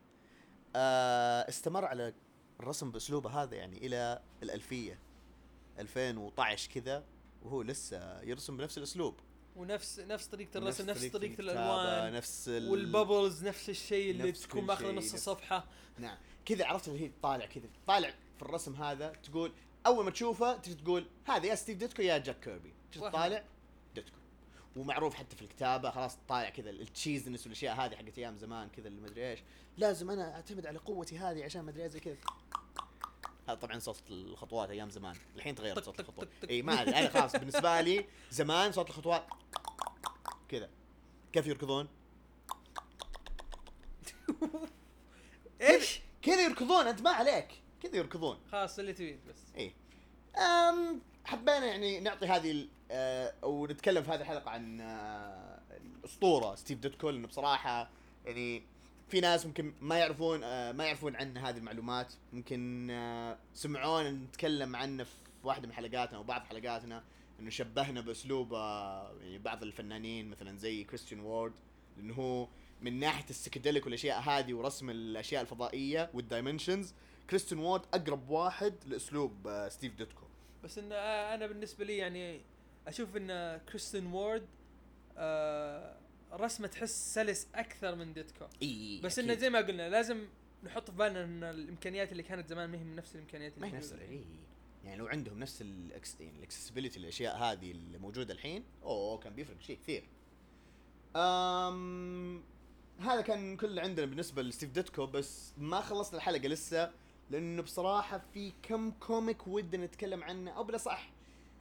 أه 0.76 1.50
استمر 1.50 1.86
على 1.86 2.14
الرسم 2.60 2.92
بأسلوبه 2.92 3.30
هذا 3.44 3.56
يعني 3.56 3.78
إلى 3.78 4.22
الألفية. 4.44 5.00
2012 5.80 6.72
كذا 6.72 7.04
وهو 7.42 7.62
لسه 7.62 8.22
يرسم 8.22 8.58
بنفس 8.58 8.78
الأسلوب. 8.78 9.20
ونفس 9.56 10.00
نفس 10.00 10.28
طريقة 10.28 10.58
الرسم 10.58 10.86
نفس 10.86 11.00
طريقة 11.00 11.14
طريقة 11.14 11.40
الكتابة، 11.40 11.54
الألوان 11.54 12.14
نفس 12.14 12.50
ال... 12.50 12.70
والبابلز 12.70 13.44
نفس 13.44 13.70
الشيء 13.70 14.12
اللي 14.12 14.30
نفس 14.30 14.42
تكون 14.42 14.64
ماخذة 14.64 14.92
نص 14.92 15.14
الصفحة. 15.14 15.66
نعم. 15.98 16.18
كذا 16.46 16.66
عرفت 16.66 16.88
وهي 16.88 17.12
طالع 17.22 17.46
كذا 17.46 17.70
طالع 17.88 18.14
في 18.36 18.42
الرسم 18.42 18.76
هذا 18.76 19.10
تقول 19.10 19.52
أول 19.86 20.06
ما 20.06 20.12
تشوفه 20.12 20.58
تجي 20.58 20.76
تقول 20.76 21.06
هذا 21.26 21.46
يا 21.46 21.56
ستيف 21.56 21.78
ديتكو 21.78 22.02
يا 22.02 22.18
جاك 22.18 22.40
كيربي. 22.40 22.74
طالع 23.00 23.44
ديتكو. 23.96 24.18
ومعروف 24.76 25.14
حتى 25.14 25.36
في 25.36 25.42
الكتابة 25.42 25.92
خلاص 25.92 26.18
طالع 26.28 26.50
كذا 26.50 26.70
ال 26.70 26.77
cheesiness 26.77 27.44
والأشياء 27.44 27.76
هذه 27.76 27.96
حقت 27.96 28.18
أيام 28.18 28.38
زمان 28.38 28.70
كذا 28.70 28.88
اللي 28.88 29.02
مدري 29.02 29.32
إيش. 29.32 29.40
لازم 29.78 30.10
أنا 30.10 30.36
أعتمد 30.36 30.66
على 30.66 30.78
قوتي 30.78 31.18
هذه 31.18 31.44
عشان 31.44 31.66
مدري 31.66 31.84
إيش 31.84 31.92
زي 31.92 32.00
كذا. 32.00 32.18
هذا 33.48 33.56
طبعا 33.56 33.80
صوت 33.80 34.04
الخطوات 34.10 34.70
أيام 34.70 34.90
زمان. 34.90 35.16
الحين 35.36 35.56
تغير 35.56 35.82
صوت 35.82 36.00
الخطوات. 36.00 36.28
إي 36.50 36.62
ما 36.62 36.82
أدري. 36.82 36.96
أنا 37.00 37.10
خلاص 37.10 37.36
بالنسبة 37.36 37.82
لي 37.82 38.06
زمان 38.32 38.72
صوت 38.72 38.90
الخطوات 38.90 39.26
كذا. 40.50 40.70
كيف 41.34 41.48
يركضون؟ 41.48 41.88
إيش؟ 45.62 46.00
كذا 46.22 46.42
يركضون 46.42 46.88
أنت 46.88 47.02
ما 47.02 47.10
عليك. 47.10 47.48
كذا 47.84 47.96
يركضون. 47.96 48.38
خلاص 48.52 48.80
اللي 48.80 48.94
تريد 48.94 49.20
بس. 49.30 49.36
إيه 49.56 49.74
أم 50.38 51.02
حبينا 51.26 51.66
يعني 51.66 52.00
نعطي 52.00 52.26
هذه 52.26 52.52
ال- 52.52 52.70
آه، 52.92 53.34
أو 53.44 53.68
نتكلم 53.68 54.04
في 54.04 54.12
هذه 54.12 54.22
الحلقة 54.22 54.50
عن 54.52 54.82
آه، 54.82 55.60
الأسطورة 55.72 56.56
ستيف 56.56 56.80
ديتكو 56.80 57.10
لأنه 57.10 57.28
بصراحة 57.28 57.90
يعني 58.26 58.64
في 59.08 59.20
ناس 59.22 59.46
ممكن 59.46 59.74
ما 59.82 59.98
يعرفون 59.98 60.44
آه، 60.44 60.72
ما 60.72 60.86
يعرفون 60.86 61.16
عنا 61.16 61.50
هذه 61.50 61.58
المعلومات. 61.58 62.14
ممكن 62.34 62.88
آه، 62.92 63.38
سمعونا 63.54 64.12
نتكلم 64.12 64.76
عنه 64.76 65.04
في 65.04 65.12
واحدة 65.44 65.68
من 65.68 65.74
حلقاتنا 65.74 66.18
أو 66.18 66.24
بعض 66.24 66.44
حلقاتنا 66.44 67.04
إنه 67.40 67.50
شبهنا 67.50 68.02
باسلوب 68.02 68.54
آه، 68.54 69.14
يعني 69.22 69.38
بعض 69.38 69.64
الفنانين 69.64 70.30
مثلا 70.30 70.58
زي 70.58 70.84
كريستيان 70.84 71.20
وورد 71.20 71.54
لأنه 71.98 72.14
هو 72.14 72.48
من 72.82 73.00
ناحية 73.00 73.30
ال 73.30 73.35
psychedelic 73.35 73.86
والأشياء 73.86 74.22
هذه 74.22 74.54
ورسم 74.54 74.90
الأشياء 74.90 75.42
الفضائية 75.42 76.10
وال 76.14 76.27
dimensions 76.27 76.94
كريستيان 77.30 77.60
وورد 77.60 77.82
أقرب 77.94 78.30
واحد 78.30 78.74
لأسلوب 78.88 79.48
آه، 79.48 79.70
ستيف 79.70 79.96
ديتكو 79.96 80.26
بس 80.64 80.78
إن 80.78 80.92
آه، 80.92 81.34
أنا 81.34 81.48
بالنسبة 81.48 81.86
لي 81.86 81.98
يعني 81.98 82.42
أشوف 82.88 83.18
إن 83.18 83.58
كريستين 83.70 84.06
وورد 84.06 84.48
آه 85.18 85.96
رسمة 86.34 86.68
تحس 86.68 87.14
سلس 87.14 87.48
أكثر 87.56 87.96
من 87.96 88.14
ديتكو. 88.14 88.46
إي 88.62 89.02
بس 89.04 89.20
إنه 89.20 89.34
زي 89.34 89.50
ما 89.50 89.60
قلنا 89.60 89.90
لازم 89.90 90.28
نحط 90.64 90.90
في 90.90 90.98
بالنا 90.98 91.24
إن 91.24 91.44
الإمكانيات 91.44 92.12
اللي 92.12 92.24
كانت 92.24 92.48
زمان 92.48 92.70
ما 92.70 92.78
هي 92.78 92.84
من 92.84 92.96
نفس 92.96 93.16
الإمكانيات 93.16 93.60
ما 93.60 93.66
اللي 93.66 93.78
هي 93.78 93.80
نفس. 93.80 93.94
إي. 93.94 94.26
يعني 94.86 94.98
لو 94.98 95.08
عندهم 95.08 95.40
نفس 95.40 95.62
ال 95.62 95.73
acc- 95.73 96.16
يعني 96.20 96.38
ال 96.38 96.42
accessibility 96.42 97.00
الاشياء 97.00 97.38
هذه 97.38 97.72
اللي 97.72 97.98
موجودة 97.98 98.34
الحين 98.34 98.64
أوه 98.84 99.18
كان 99.18 99.34
بيفرق 99.34 99.62
شيء 99.62 99.78
كثير. 99.84 100.04
أم 101.16 102.44
هذا 103.00 103.22
كان 103.22 103.58
كل 103.58 103.68
اللي 103.68 103.82
عندنا 103.82 104.06
بالنسبة 104.06 104.42
لستيف 104.42 104.70
ديتكو 104.70 105.06
بس 105.06 105.54
ما 105.58 105.82
خلصنا 105.82 106.18
الحلقة 106.18 106.48
لسه 106.48 106.92
لأنه 107.30 107.62
بصراحة 107.62 108.22
في 108.34 108.54
كم 108.64 108.92
comic 108.92 109.48
ودنا 109.48 109.86
نتكلم 109.86 110.24
عنه 110.24 110.52
أو 110.52 110.64
بالأصح 110.64 111.10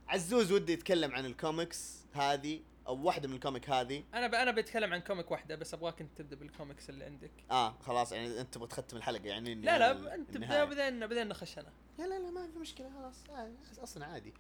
عزوز 0.08 0.52
ودي 0.52 0.72
يتكلم 0.72 1.12
عن 1.12 1.26
الكوميكس 1.26 1.98
هذه. 2.12 2.60
أو 2.86 3.02
واحدة 3.02 3.28
من 3.28 3.34
ال 3.34 3.40
comic 3.40 3.70
هذه 3.70 4.04
أنا 4.14 4.26
ب... 4.26 4.34
أنا 4.34 4.50
بتكلم 4.50 4.92
عن 4.92 5.00
comic 5.00 5.30
واحدة 5.30 5.56
بس 5.56 5.74
أبغاك 5.74 6.00
أنت 6.00 6.18
تبدأ 6.18 6.36
بالكوميكس 6.36 6.90
اللي 6.90 7.04
عندك 7.04 7.30
آه 7.50 7.74
خلاص 7.80 8.12
يعني 8.12 8.40
أنت 8.40 8.54
تبغى 8.54 8.68
تختم 8.68 8.96
الحلقة 8.96 9.24
يعني 9.26 9.54
لا 9.54 9.78
لا 9.78 10.14
أنت 10.14 10.30
تبدا. 10.30 10.64
بعدين 10.64 11.00
بعدين 11.00 11.28
نخش 11.28 11.58
أنا 11.58 11.72
لا 11.98 12.04
لا 12.04 12.18
لا 12.18 12.30
ما 12.30 12.50
في 12.52 12.58
مشكلة 12.58 12.90
خلاص 12.90 13.30
آه 13.30 13.52
أصلا 13.82 14.06
عادي. 14.06 14.32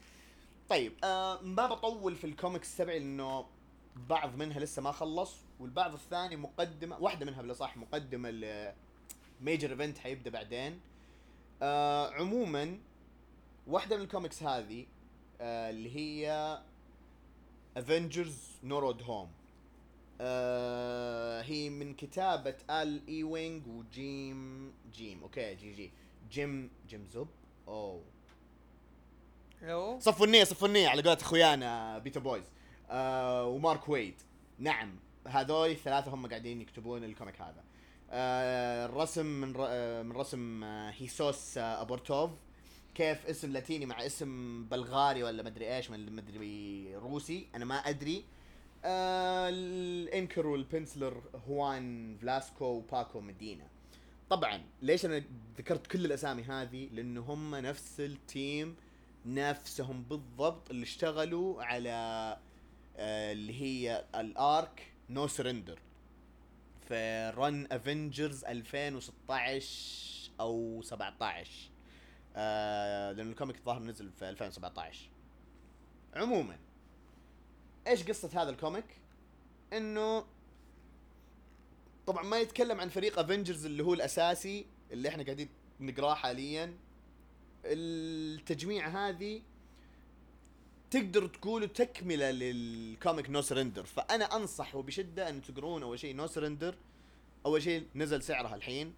طيب 0.68 0.92
آه 1.04 1.40
ما 1.42 1.66
بطول 1.66 2.16
في 2.16 2.24
الكوميكس 2.24 2.76
تبعي 2.76 2.98
لأنه 2.98 3.46
بعض 3.96 4.36
منها 4.36 4.60
لسه 4.60 4.82
ما 4.82 4.92
خلص 4.92 5.36
والبعض 5.60 5.92
الثاني 5.94 6.36
مقدمة 6.36 6.98
واحدة 7.02 7.26
منها 7.26 7.42
بالأصح 7.42 7.76
مقدمة 7.76 8.30
ل 8.30 8.72
major 9.40 9.70
event 9.70 9.98
حيبدأ 9.98 10.30
بعدين. 10.30 10.80
آه 11.62 12.10
عموما 12.10 12.78
واحدة 13.66 13.96
من 13.96 14.02
الكوميكس 14.02 14.42
هذه 14.42 14.86
آه 15.40 15.70
اللي 15.70 15.96
هي 15.96 16.58
Avengers 17.76 18.38
No 18.62 18.78
Road 18.78 19.02
Home. 19.02 19.30
آه 20.20 21.42
هي 21.42 21.70
من 21.70 21.94
كتابة 21.94 22.54
آل 22.70 23.08
إيوينج 23.08 23.66
وجيم 23.66 24.72
جيم 24.92 25.22
okay 25.22 25.54
جي 25.54 25.72
جي 25.72 25.90
جيم 26.30 26.70
جيم 26.88 27.06
زوب 27.12 27.28
أيوه 29.62 29.98
صفوا 29.98 30.26
النية 30.26 30.44
صفوا 30.44 30.68
النية 30.68 30.88
على 30.88 31.02
قولة 31.02 31.18
أخويانا 31.20 31.98
بيتا 31.98 32.20
بويز 32.20 32.44
آه 32.90 33.46
ومارك 33.46 33.88
ويد. 33.88 34.14
نعم 34.58 34.96
هذول 35.28 35.70
الثلاثة 35.70 36.14
هم 36.14 36.26
قاعدين 36.26 36.60
يكتبون 36.60 37.04
ال 37.04 37.10
comic 37.10 37.40
هذا. 37.40 37.64
آه 38.10 38.86
الرسم 38.86 39.26
من 39.26 39.52
ر... 39.52 40.02
من 40.02 40.12
رسم 40.12 40.64
هيسوس 40.64 41.58
آه 41.58 41.82
ابورتوف 41.82 42.30
كيف 42.94 43.26
اسم 43.26 43.52
لاتيني 43.52 43.86
مع 43.86 44.06
اسم 44.06 44.64
بلغاري 44.64 45.22
ولا 45.22 45.42
مدري 45.42 45.76
إيش 45.76 45.90
مدري 45.90 46.96
روسي 46.96 47.48
أنا 47.54 47.64
ما 47.64 47.74
أدري. 47.74 48.24
آه 48.84 49.48
ال 49.48 49.65
inker 49.65 50.46
وال 50.46 50.62
penciler 50.62 51.22
هوان 51.48 52.16
فلاسكو 52.16 52.64
وباكو 52.64 53.20
مدينة. 53.20 53.68
طبعا 54.30 54.62
ليش 54.82 55.06
أنا 55.06 55.24
ذكرت 55.58 55.86
كل 55.86 56.04
الأسامي 56.04 56.42
هذه؟ 56.42 56.88
لأنه 56.92 57.20
هم 57.20 57.54
نفس 57.54 58.00
ال 58.00 58.15
team 58.15 58.76
نفسهم 59.26 60.02
بالضبط 60.02 60.70
اللي 60.70 60.82
اشتغلوا 60.82 61.62
على 61.62 61.90
آه 62.96 63.32
اللي 63.32 63.62
هي 63.62 64.04
ال 64.14 64.34
arc 64.34 64.92
No 65.10 65.26
Surrender 65.26 65.78
في 66.88 67.32
run 67.36 67.66
Avengers 67.72 68.44
2016 68.44 70.30
أو 70.40 70.82
17 70.82 71.71
آه 72.36 73.12
لأن 73.12 73.30
ال 73.30 73.35
comic 73.35 73.56
الظاهر 73.56 73.82
نزل 73.82 74.10
في 74.18 74.28
2017 74.28 75.00
عموما 76.14 76.58
إيش 77.86 78.02
قصة 78.02 78.42
هذا 78.42 78.50
ال 78.50 78.55
comic؟ 78.55 78.84
إنه 79.72 80.24
طبعا 82.06 82.22
ما 82.22 82.38
يتكلم 82.38 82.80
عن 82.80 82.88
فريق 82.88 83.18
Avengers 83.18 83.66
اللي 83.66 83.82
هو 83.82 83.94
الأساسي 83.94 84.66
اللي 84.92 85.08
إحنا 85.08 85.22
قاعدين 85.22 85.48
نقراه 85.80 86.14
حاليا. 86.14 86.74
التجميعة 87.64 88.88
هذه 88.88 89.42
تقدر 90.90 91.26
تقولوا 91.26 91.66
تكملة 91.66 92.30
لل 92.30 92.59
comic 92.59 93.30
No 93.30 93.40
Surrender 93.42 93.84
فأنا 93.84 94.36
انصح 94.36 94.74
وبشده 94.74 95.28
أن 95.28 95.42
تقرون 95.42 95.82
أول 95.82 95.98
شيء 95.98 96.14
No 96.14 96.26
Surrender 96.26 96.74
أول 97.46 97.62
شيء 97.62 97.86
نزل 97.94 98.22
سعرها 98.22 98.54
الحين. 98.54 98.94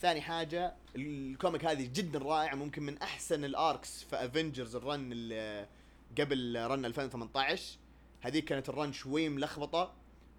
ثاني 0.00 0.20
حاجة 0.20 0.74
ال 0.96 1.07
comic 1.07 1.64
هذه 1.64 1.90
جدا 1.94 2.18
رائعة 2.18 2.54
ممكن 2.54 2.82
من 2.82 2.98
أحسن 2.98 3.44
ال 3.44 3.56
arcs 3.56 4.02
في 4.04 4.16
Avengers 4.16 4.76
ال 4.76 4.85
run 4.85 5.12
اللي 5.12 5.66
قبل 6.20 6.66
run 6.66 6.84
2018 6.84 7.78
هذيك 8.20 8.44
كانت 8.44 8.68
ال 8.68 8.74
run 8.74 8.92
شوي 8.92 9.28
ملخبطة 9.28 9.94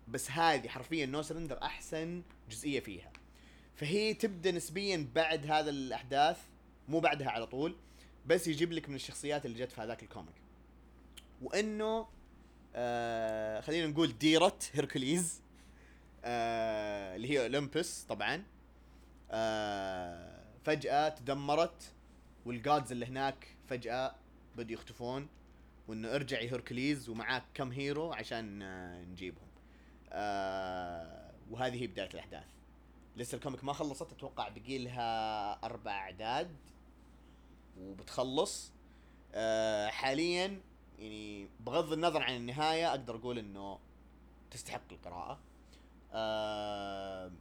بس 0.07 0.31
هذه 0.31 0.67
حرفيا 0.67 1.05
No 1.05 1.21
Surrender 1.21 1.61
أحسن 1.63 2.21
جزئية 2.49 2.79
فيها. 2.79 3.11
فهي 3.75 4.13
تبدأ 4.13 4.51
نسبيا 4.51 5.07
بعد 5.15 5.45
هذا 5.51 5.69
الأحداث 5.69 6.37
مو 6.87 6.99
بعدها 6.99 7.29
على 7.29 7.47
طول 7.47 7.75
بس 8.25 8.47
يجيب 8.47 8.71
لك 8.71 8.89
من 8.89 8.95
الشخصيات 8.95 9.45
اللي 9.45 9.59
جت 9.59 9.71
في 9.71 9.81
هذاك 9.81 10.03
ال 10.03 10.08
comic. 10.08 10.35
وإنه 11.41 12.07
آه 12.75 13.61
خلينا 13.61 13.87
نقول 13.87 14.17
ديرة 14.17 14.59
هيركوليز 14.73 15.41
آه 16.23 17.15
اللي 17.15 17.29
هي 17.29 17.43
اولمبس 17.43 18.03
طبعا. 18.03 18.43
آه 19.31 20.43
فجأة 20.63 21.09
تدمرت 21.09 21.93
وال 22.45 22.61
gods 22.61 22.91
اللي 22.91 23.05
هناك 23.05 23.55
فجأة 23.67 24.15
بدوا 24.55 24.73
يختفون 24.73 25.27
وإنه 25.87 26.15
ارجع 26.15 26.39
يا 26.39 26.51
هيركوليز 26.51 27.09
ومعاك 27.09 27.43
كم 27.53 27.71
hero 27.71 28.13
عشان 28.13 28.61
آه 28.61 29.03
نجيبهم. 29.03 29.47
آه 30.11 31.31
وهذه 31.51 31.81
هي 31.81 31.87
بداية 31.87 32.09
الأحداث. 32.13 32.43
لسه 33.17 33.35
ال 33.35 33.40
comic 33.40 33.63
ما 33.63 33.73
خلصت 33.73 34.11
أتوقع 34.11 34.49
بقي 34.49 34.77
لها 34.77 35.65
أربع 35.65 35.91
أعداد 35.91 36.55
وبتخلص. 37.79 38.71
حاليا 39.87 40.61
يعني 40.99 41.47
بغض 41.59 41.93
النظر 41.93 42.23
عن 42.23 42.35
النهاية 42.35 42.89
أقدر 42.89 43.15
أقول 43.15 43.39
إنه 43.39 43.79
تستحق 44.51 44.81
القراءة. 44.91 45.39
آه 46.13 47.31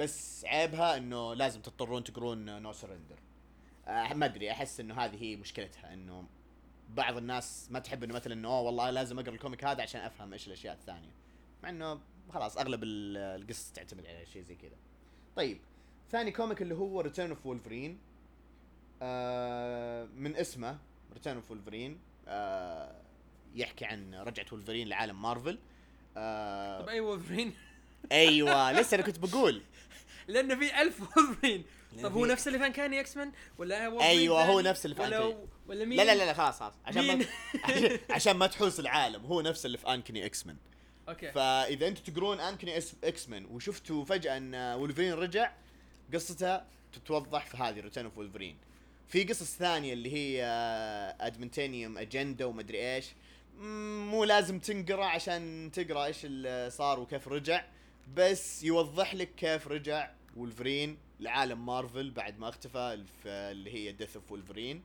بس 0.00 0.44
عيبها 0.44 0.96
إنه 0.96 1.34
لازم 1.34 1.60
تضطرون 1.60 2.04
تقرون 2.04 2.62
No 2.62 2.72
Surrender 2.72 3.18
آه 3.88 4.14
ما 4.14 4.26
أدري 4.26 4.50
أحس 4.50 4.80
إنه 4.80 4.94
هذه 4.94 5.22
هي 5.22 5.36
مشكلتها 5.36 5.92
إنه 5.92 6.24
بعض 6.88 7.16
الناس 7.16 7.68
ما 7.70 7.78
تحب 7.78 8.04
إنه 8.04 8.14
مثلا 8.14 8.34
انه 8.34 8.48
أوه 8.48 8.60
والله 8.60 8.90
لازم 8.90 9.18
أقرأ 9.18 9.30
ال 9.34 9.39
comic 9.39 9.64
هذا 9.64 9.82
عشان 9.82 10.00
أفهم 10.00 10.32
إيش 10.32 10.46
الأشياء 10.46 10.74
الثانية. 10.74 11.10
مع 11.62 11.68
إنه 11.68 12.00
خلاص 12.32 12.56
أغلب 12.58 12.82
ال- 12.84 13.16
القصص 13.42 13.72
تعتمد 13.72 14.06
على 14.06 14.26
شيء 14.26 14.42
زي 14.42 14.54
كذا. 14.54 14.76
طيب 15.36 15.58
ثاني 16.10 16.30
comic 16.30 16.62
اللي 16.62 16.74
هو 16.74 17.00
Return 17.00 17.30
of 17.30 17.46
Wolverine 17.46 17.98
آه 19.02 20.04
من 20.04 20.36
اسمه 20.36 20.78
Return 21.12 21.36
of 21.36 21.50
Wolverine 21.50 21.98
آه 22.28 23.00
يحكي 23.54 23.84
عن 23.84 24.14
رجعة 24.14 24.46
وولفرين 24.52 24.88
لعالم 24.88 25.22
مارفل 25.22 25.58
آه 26.16 26.80
طب 26.80 26.88
أي 26.88 27.00
وولفرين 27.00 27.54
أيوه 28.12 28.72
لسه 28.72 28.94
أنا 28.94 29.02
كنت 29.06 29.18
بقول. 29.18 29.62
لأنه 30.32 30.54
في 30.58 30.82
ألف 30.82 31.00
وولفرين 31.16 31.64
طب 32.02 32.12
هو 32.12 32.26
نفس 32.26 32.46
اللي 32.48 32.58
في 32.58 32.66
Uncanny 32.66 33.00
X-Men 33.00 33.32
ولا 33.58 33.86
هو 33.86 34.00
أيوة، 34.00 34.44
هو؟ 34.44 34.60
نفس 34.60 34.84
اللي 34.84 34.96
في 34.96 35.02
ولا. 35.02 35.36
ولا 35.66 35.84
مين؟ 35.84 35.98
لا 35.98 36.04
لا 36.04 36.14
لا 36.14 36.24
لا 36.24 36.32
خلاص 36.32 36.58
خلاص. 36.60 36.72
عشان 36.86 37.06
ما 37.06 37.14
مين؟ 37.14 37.26
عشان- 37.64 37.98
عشان 38.16 38.36
ما 38.36 38.46
تحوس 38.46 38.80
العالم. 38.80 39.24
هو 39.26 39.40
نفس 39.40 39.66
اللي 39.66 39.78
في 39.78 39.94
Uncanny 39.94 40.26
X-Men 40.26 40.56
أوكي. 41.08 41.32
فإذا 41.32 41.88
أنتم 41.88 42.12
تقرون 42.12 42.40
Uncanny 42.40 42.78
X-Men 43.04 43.44
وشفتوا 43.44 44.04
فجأة 44.04 44.36
أن 44.36 44.54
وولفرين 44.54 45.12
رجع 45.12 45.52
قصته 46.14 46.60
تتوضح 46.92 47.46
في 47.46 47.56
هذه 47.56 47.80
Return 47.80 48.06
of 48.06 48.18
Wolverine 48.18 48.56
في 49.08 49.24
قصص 49.24 49.56
ثانية 49.56 49.92
اللي 49.92 50.12
هي 50.12 50.44
Adamantium 51.20 51.98
Agenda 51.98 52.44
ومدري 52.44 52.94
إيش. 52.96 53.06
مم، 53.58 54.10
مو 54.10 54.24
لازم 54.24 54.58
تنقرأ 54.58 55.04
عشان 55.04 55.70
تقرأ 55.74 56.04
إيش 56.04 56.24
اللي 56.24 56.70
صار 56.70 57.00
وكيف 57.00 57.28
رجع 57.28 57.64
بس 58.16 58.62
يوضح 58.64 59.14
لك 59.14 59.34
كيف 59.36 59.68
رجع 59.68 60.10
وولفرين 60.36 60.98
لعالم 61.20 61.66
مارفل 61.66 62.10
بعد 62.10 62.38
ما 62.38 62.48
اختفى 62.48 63.04
اللي 63.26 63.70
هي 63.74 63.92
Death 63.92 64.16
of 64.16 64.32
Wolverine 64.32 64.82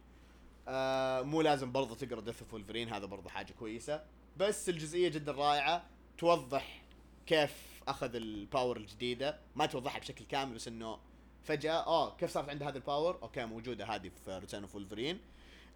آه 0.67 1.21
مو 1.21 1.41
لازم 1.41 1.71
برضه 1.71 1.95
تقرا 1.95 2.21
Death 2.21 2.41
of 2.41 2.53
Wolverine 2.53 2.89
هذا 2.93 3.05
برضه 3.05 3.29
حاجة 3.29 3.53
كويسة. 3.53 4.03
بس 4.37 4.69
الجزئية 4.69 5.09
جدا 5.09 5.31
رائعة 5.31 5.85
توضح 6.17 6.81
كيف 7.27 7.81
أخذ 7.87 8.15
ال 8.15 8.26
power 8.26 8.77
الجديدة. 8.77 9.39
ما 9.55 9.65
توضحها 9.65 9.99
بشكل 9.99 10.25
كامل 10.25 10.55
بس 10.55 10.67
إنه 10.67 10.97
فجأة 11.43 11.85
آه 11.87 12.15
كيف 12.17 12.31
صارت 12.31 12.49
عنده 12.49 12.69
هذا 12.69 12.77
ال 12.77 12.84
power 12.84 13.19
okay 13.23 13.45
موجودة 13.45 13.85
هذه 13.85 14.11
في 14.25 14.37
Return 14.37 14.63
of 14.63 14.75
Wolverine 14.75 15.19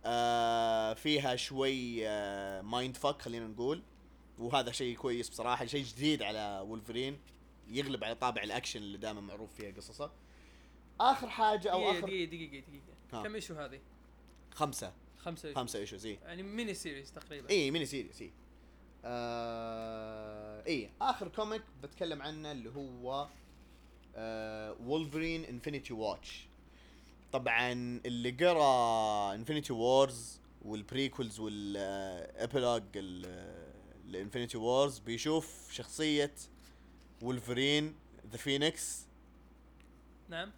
آه 0.06 0.94
فيها 0.94 1.36
شوي 1.36 2.08
آه 2.08 2.62
mind 2.62 2.98
fuck 2.98 3.22
خلينا 3.22 3.48
نقول. 3.48 3.84
وهذا 4.40 4.72
شيء 4.72 4.96
كويس 4.98 5.30
بصراحة 5.30 5.66
شيء 5.66 5.84
جديد 5.84 6.22
على 6.24 6.64
وولفرين 6.68 7.20
يغلب 7.70 8.04
على 8.04 8.16
طابع 8.16 8.44
الأكشن 8.44 8.80
اللي 8.80 8.98
دائما 8.98 9.22
معروف 9.22 9.54
فيها 9.54 9.72
قصصه. 9.72 10.12
آخر 11.00 11.30
حاجة 11.30 11.72
أو 11.72 11.92
اخر 11.92 12.08
دقيقة 12.08 12.30
دقيقة 12.30 12.64
ها. 13.14 13.24
كم 13.24 13.36
issue 13.36 13.56
هذه؟ 13.56 13.80
خمسة. 14.52 14.94
خمسة 15.18 15.50
issue 15.50 15.60
خمسة 15.60 15.80
issues 15.80 16.06
إي. 16.06 16.20
يعني 16.24 16.44
mini 16.44 16.74
series 16.74 17.12
تقريبا. 17.12 17.50
إي 17.50 17.72
mini 17.72 17.86
series 17.86 18.22
إي. 18.22 18.32
آه 19.06 20.66
إي. 20.68 20.90
آخر 21.02 21.28
comic 21.28 21.62
بتكلم 21.84 22.22
عنه 22.22 22.52
اللي 22.52 22.70
هو 22.70 23.28
Wolverine 24.86 25.46
Infinity 25.46 25.94
Watch 25.94 26.48
طبعا 27.32 27.72
اللي 28.06 28.32
قرأ 28.32 29.36
Infinity 29.36 29.74
Wars 29.74 30.40
وال 30.62 30.77
prequels 30.77 31.40
وال 31.40 31.69
epilogue 31.69 32.84
ال 32.96 33.14
Infinity 33.14 34.58
Wars 34.58 35.00
بيشوف 35.00 35.72
شخصية 35.72 36.36
Wolverine 37.22 37.96
the 38.32 38.38
Phoenix 38.38 39.06
نعم. 40.30 40.52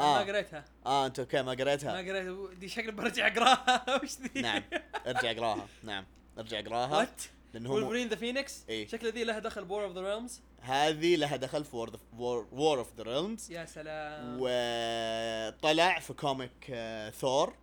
آه. 0.00 0.24
ما 0.24 0.32
قريتها. 0.32 0.64
آه 0.86 1.06
أنت 1.06 1.18
okay 1.18 1.36
ما 1.36 1.42
ما 1.42 1.50
قريتها. 1.50 1.98
قريتها 1.98 2.54
دي 2.54 2.68
شكلي 2.68 2.92
برجع 2.92 3.26
أقراها. 3.26 3.84
وش 4.02 4.10
ذي؟ 4.20 4.40
نعم. 4.40 4.62
أرجع 5.06 5.30
أقراها. 5.30 5.68
نعم. 5.82 6.04
أرجع 6.38 6.58
أقراها. 6.58 6.96
what؟ 6.96 7.22
لأنه 7.54 7.70
هو 7.70 7.74
وولفرين 7.74 8.08
ذا 8.08 8.16
فينيكس 8.16 8.64
إيه. 8.68 8.86
شكله 8.88 9.10
ذي 9.10 9.24
لها 9.24 9.38
دخل 9.38 9.64
ب 9.64 9.69
War 9.69 9.84
of 9.84 9.92
the 9.94 10.00
Realms 10.00 10.40
هذه 10.60 11.16
لها 11.16 11.36
دخل 11.36 11.64
في 11.64 11.76
War 12.18 12.78
of 12.78 12.94
the 12.96 13.02
Realms 13.02 13.50
يا 13.50 13.64
سلام. 13.64 14.36
وطلع 14.40 15.98
في 16.00 16.12
comic 16.12 16.70
آه 16.70 17.10
ثور 17.10 17.54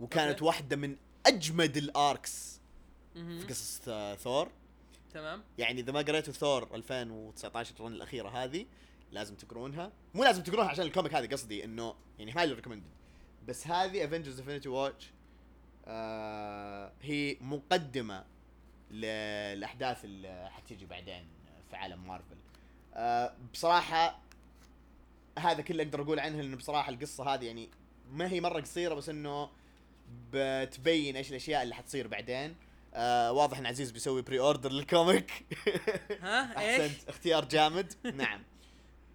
وكانت 0.00 0.30
okay. 0.32 0.44
واحدة 0.44 0.76
من 0.76 0.96
أجمد 1.26 1.76
ال 1.76 1.90
arcs. 1.90 2.60
في 3.14 3.46
قصص 3.48 3.80
آه 3.88 4.14
ثور 4.14 4.50
تمام. 5.14 5.42
يعني 5.58 5.80
إذا 5.80 5.92
ما 5.92 6.00
قريتوا 6.00 6.32
ثور 6.32 6.74
2019 6.74 7.74
ال 7.80 7.83
run 7.83 7.92
الأخيرة 7.92 8.28
هذه 8.28 8.66
لازم 9.12 9.34
تقرونها. 9.34 9.92
مو 10.14 10.24
لازم 10.24 10.42
تقرونها 10.42 10.70
عشان 10.70 10.84
ال 10.84 10.89
comic 10.89 11.14
هذه 11.14 11.26
قصدي 11.26 11.64
إنه 11.64 11.94
يعني 12.18 12.32
highly 12.32 12.54
recommended 12.54 12.86
بس 13.48 13.66
هذه 13.66 14.04
Avengers 14.04 14.38
Infinity 14.38 14.68
Watch 14.68 15.10
هي 17.02 17.36
مقدمة 17.40 18.24
للاحداث 18.90 20.04
اللي 20.04 20.50
حتيجي 20.50 20.86
بعدين 20.86 21.28
في 21.70 21.76
عالم 21.76 22.06
مارفل 22.06 22.36
آه 22.94 23.34
بصراحة 23.52 24.18
هذا 25.38 25.62
كله 25.62 25.82
أقدر 25.82 26.02
أقول 26.02 26.20
عنها 26.20 26.42
لأنه 26.42 26.56
بصراحة 26.56 26.90
القصة 26.90 27.34
هذه 27.34 27.44
يعني 27.44 27.68
ما 28.10 28.28
هي 28.30 28.40
مرة 28.40 28.60
قصيرة 28.60 28.94
بس 28.94 29.08
إنه 29.08 29.50
بتبين 30.32 31.16
إيش 31.16 31.30
الأشياء 31.30 31.62
اللي 31.62 31.74
حتصير 31.74 32.08
بعدين. 32.08 32.56
آه 32.94 33.32
واضح 33.32 33.58
إن 33.58 33.66
عزيز 33.66 33.90
بيسوي 33.90 34.22
pre-order 34.22 34.40
لل 34.40 34.72
comic 34.72 35.30
ها 36.20 36.60
إيش؟ 36.60 36.80
احسنت 36.80 37.08
اختيار 37.08 37.44
جامد. 37.44 37.92
نعم. 38.14 38.42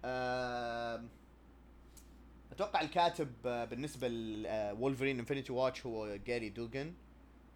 آم، 0.04 1.08
أتوقع 2.52 2.80
الكاتب 2.80 3.32
آه، 3.46 3.64
بالنسبة 3.64 4.08
ل 4.08 4.19
Wolverine 4.19 5.18
Infinity 5.18 5.52
Watch 5.52 5.86
هو 5.86 6.16
جاري 6.16 6.48
دوغن 6.48 6.94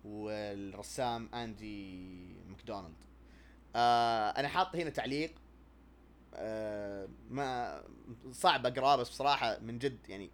والرسام 0.04 1.34
اندي 1.34 1.96
ماكدونالد 2.48 2.94
آه 3.76 4.30
أنا 4.30 4.48
حاط 4.48 4.76
هنا 4.76 4.90
تعليق 4.90 5.34
آه 6.34 7.08
ما 7.30 7.82
صعب 8.32 8.66
أقرأه 8.66 8.96
بس 8.96 9.08
بصراحة 9.08 9.58
من 9.58 9.78
جد 9.78 9.98
يعني 10.08 10.30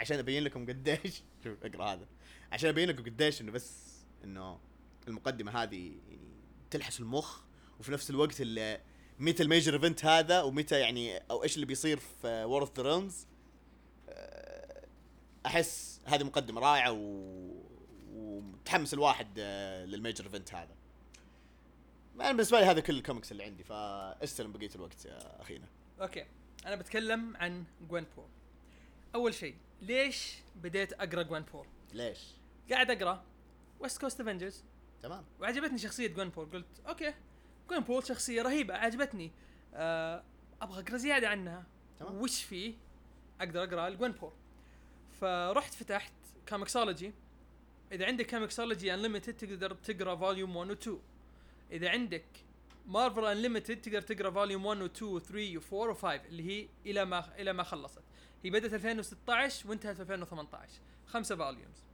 عشان 0.00 0.18
أبين 0.18 0.42
لكم 0.44 0.66
قديش 0.66 1.22
شوف 1.44 1.64
أقرأ 1.64 1.84
هذا. 1.92 2.06
عشان 2.52 2.68
أبين 2.68 2.88
لكم 2.88 3.04
قديش 3.04 3.40
إنه 3.40 3.52
بس 3.52 3.98
إنه 4.24 4.58
المقدمة 5.08 5.62
هذه 5.62 5.92
يعني 6.08 6.28
تلحس 6.70 7.00
المخ 7.00 7.40
وفي 7.80 7.92
نفس 7.92 8.10
الوقت 8.10 8.40
اللي 8.40 8.80
متى 9.18 9.42
ال 9.42 9.47
major 9.47 9.74
event 9.74 10.04
هذا 10.04 10.42
ومتى 10.42 10.80
يعني 10.80 11.18
أو 11.18 11.42
إيش 11.42 11.54
اللي 11.54 11.66
بيصير 11.66 11.98
في 11.98 12.44
War 12.44 12.60
of 12.60 12.80
the 12.80 13.10
أحس 15.46 16.00
هذه 16.04 16.24
مقدمة 16.24 16.60
رائعة 16.60 16.92
و... 16.92 16.98
ومتحمس 18.12 18.94
الواحد 18.94 19.28
آه، 19.38 19.84
لل 19.84 19.95
major 19.95 20.24
event 20.24 20.54
هذا. 20.54 20.74
أنا 22.14 22.32
بالنسبة 22.32 22.60
لي 22.60 22.66
هذا 22.66 22.80
كل 22.80 22.96
الكوميكس 22.96 23.32
اللي 23.32 23.44
عندي 23.44 23.64
فاستلم 23.64 24.52
بقية 24.52 24.70
الوقت 24.74 25.04
يا 25.04 25.40
أخينا. 25.40 25.66
okay. 26.00 26.26
أنا 26.66 26.76
بتكلم 26.76 27.36
عن 27.36 27.64
Gwenpool 27.88 28.26
أول 29.14 29.34
شيء 29.34 29.54
ليش 29.82 30.34
بديت 30.56 30.92
أقرأ 30.92 31.22
Gwenpool 31.22 31.66
ليش؟ 31.92 32.18
قاعد 32.70 32.90
أقرأ 32.90 33.24
West 33.80 34.00
Coast 34.00 34.20
Avengers 34.20 34.64
تمام. 35.02 35.24
وعجبتني 35.40 35.78
شخصية 35.78 36.06
Gwenpool 36.06 36.50
قلت 36.50 36.80
okay 36.88 37.14
Gwenpool 37.70 38.06
شخصية 38.06 38.42
رهيبة 38.42 38.74
عجبتني 38.74 39.32
آه 39.74 40.22
أبغى 40.62 40.82
أقرأ 40.82 40.96
زيادة 40.96 41.28
عنها. 41.28 41.66
تمام. 41.98 42.20
وش 42.20 42.42
فيه 42.42 42.74
أقدر 43.40 43.64
أقرأ 43.64 43.88
ال 43.88 44.12
Gwenpool 44.12 44.32
فرحت 45.20 45.74
فتحت 45.74 46.12
ComiXology 46.48 47.12
إذا 47.92 48.06
عندك 48.06 48.30
ComiXology 48.30 48.94
Unlimited 48.94 49.36
تقدر 49.36 49.74
تقرأ 49.74 50.16
volume 50.16 50.56
1 50.56 50.70
و 50.70 50.72
2 50.72 50.98
إذا 51.72 51.88
عندك 51.90 52.24
مارفل 52.86 53.24
Unlimited 53.24 53.80
تقدر 53.80 54.00
تقرأ 54.02 54.30
volume 54.30 54.66
1 54.66 54.80
و 54.80 54.86
2 54.86 55.10
و 55.12 55.18
3 55.18 55.58
و 55.58 55.82
4 55.82 55.90
و 55.90 55.94
5 55.94 56.14
اللي 56.14 56.42
هي 56.42 56.68
إلى 56.86 57.04
ما 57.04 57.40
إلى 57.40 57.52
ما 57.52 57.62
خلصت. 57.62 58.02
هي 58.44 58.50
بدأت 58.50 58.74
2016 58.74 59.68
وانتهت 59.68 59.96
في 59.96 60.02
2018 60.02 60.72
خمسة 61.06 61.36
volumes 61.36 61.84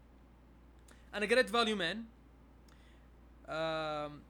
أنا 1.14 1.27
قريت 1.27 1.51
فوليومين 1.51 2.05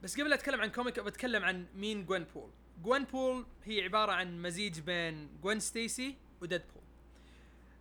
بس 0.02 0.20
قبل 0.20 0.28
لا 0.30 0.34
أتكلم 0.34 0.60
عن 0.60 0.70
comic 0.70 1.00
بتكلم 1.00 1.44
عن 1.44 1.66
مين 1.74 2.06
Gwenpool 2.06 2.50
Gwenpool 2.82 3.46
هي 3.64 3.82
عبارة 3.82 4.12
عن 4.12 4.42
مزيج 4.42 4.80
بين 4.80 5.28
جوين 5.42 5.60
ستيسي 5.60 6.16
وديدبول 6.40 6.82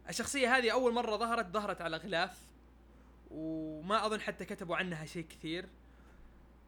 الشخصية 0.10 0.58
هذه 0.58 0.72
أول 0.72 0.94
مرة 0.94 1.18
ظهرت 1.18 1.48
ظهرت 1.54 1.82
على 1.82 1.98
غلاف 1.98 2.38
وما 3.32 4.06
أظن 4.06 4.20
حتى 4.22 4.46
كتبوا 4.46 4.76
عنها 4.76 5.06
شيء 5.06 5.26
كثير. 5.30 5.66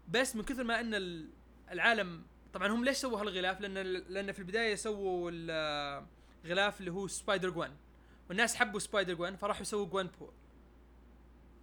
بس 0.09 0.35
من 0.35 0.43
كثر 0.43 0.63
ما 0.63 0.79
إن 0.79 0.93
ال- 0.95 1.29
العالم 1.71 2.23
طبعا 2.53 2.67
هم 2.67 2.85
ليش 2.85 2.97
سووا 2.97 3.21
هالغلاف؟ 3.21 3.61
لأن 3.61 3.73
لأن 4.09 4.31
في 4.31 4.39
البداية 4.39 4.75
سووا 4.75 5.31
الغلاف 6.45 6.79
اللي 6.79 6.91
هو 6.91 7.07
Spider-Gwen 7.07 7.71
والناس 8.29 8.55
حبوا 8.55 8.79
Spider-Gwen 8.79 9.35
فراحوا 9.35 9.63
سووا 9.63 9.85
Gwenpool 9.85 10.31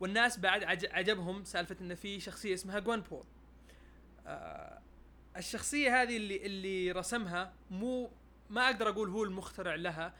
والناس 0.03 0.39
بعد 0.39 0.65
عج- 0.65 0.87
عجبهم 0.93 1.45
سالفة 1.45 1.77
انه 1.81 1.95
في 1.95 2.21
شخصية 2.21 2.55
اسمها 2.55 2.79
Gwenpool 2.79 3.25
آه 4.27 4.81
الشخصية 5.37 6.03
هذه 6.03 6.17
اللي 6.17 6.47
اللي 6.47 6.93
رسمها 6.93 7.55
مو 7.71 8.11
ما 8.51 8.65
أقدر 8.67 8.89
أقول 8.89 9.09
هو 9.11 9.25
المخترع 9.25 9.75
لها 9.75 10.15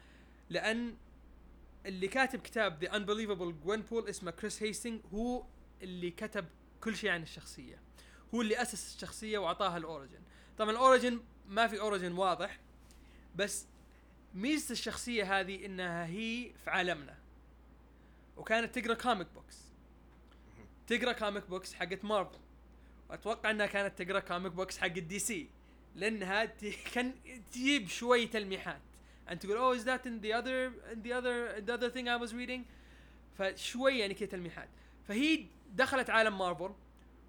لأن 0.51 0.97
اللي 1.87 2.09
كاتب 2.09 2.41
كتاب 2.41 2.85
The 2.85 2.97
Unbelievable 2.97 3.55
Gwenpool 3.65 4.09
اسمه 4.09 4.31
كريس 4.31 4.63
هيستنج 4.63 5.01
هو 5.15 5.45
اللي 5.83 6.11
كتب 6.11 6.47
كل 6.81 6.97
شيء 6.97 7.11
عن 7.11 7.23
الشخصية. 7.23 7.81
هو 8.35 8.41
اللي 8.43 8.63
أسس 8.63 8.95
الشخصية 8.97 9.39
وأعطاها 9.39 9.77
ال 9.77 9.82
origin. 9.82 10.21
طبعا 10.59 10.71
ال 10.71 10.78
origin 10.78 11.21
ما 11.49 11.67
في 11.67 11.81
origin 11.81 12.13
واضح 12.13 12.61
بس 13.37 13.67
ميزة 14.35 14.73
الشخصية 14.73 15.41
هذه 15.41 15.67
إنها 15.67 16.07
هي 16.07 16.53
في 16.65 16.71
عالمنا 16.71 17.19
وكانت 18.37 18.79
تقرأ 18.79 18.95
comic 18.95 19.27
books 19.35 19.72
تقرأ 20.87 21.13
comic 21.13 21.47
books 21.47 21.75
حقت 21.75 22.05
مارفل 22.05 22.39
واتوقع 23.11 23.51
إنها 23.51 23.67
كانت 23.67 24.03
تقرأ 24.03 24.21
comic 24.21 24.53
books 24.53 24.79
حق 24.79 24.87
ال 24.87 25.19
DC 25.19 25.49
لأنها 25.97 26.45
كان 26.95 27.15
تجيب 27.53 27.89
شوي 27.89 28.27
تلميحات. 28.27 28.81
أنت 29.31 29.43
تقول 29.43 29.57
oh 29.57 29.75
is 29.75 29.85
that 29.85 30.07
in 30.07 30.19
the 30.19 30.39
other 30.39 30.73
in 30.93 31.03
the 31.03 31.19
other 31.19 31.59
the 31.59 31.75
other 31.75 31.89
thing 31.89 32.09
I 32.09 32.15
was 32.15 32.35
reading 32.35 32.65
فشوي 33.39 33.99
يعني 33.99 34.15
كذا 34.15 34.29
تلميحات. 34.29 34.69
فهي 35.09 35.47
دخلت 35.75 36.11
عالم 36.11 36.39
مارفل 36.39 36.71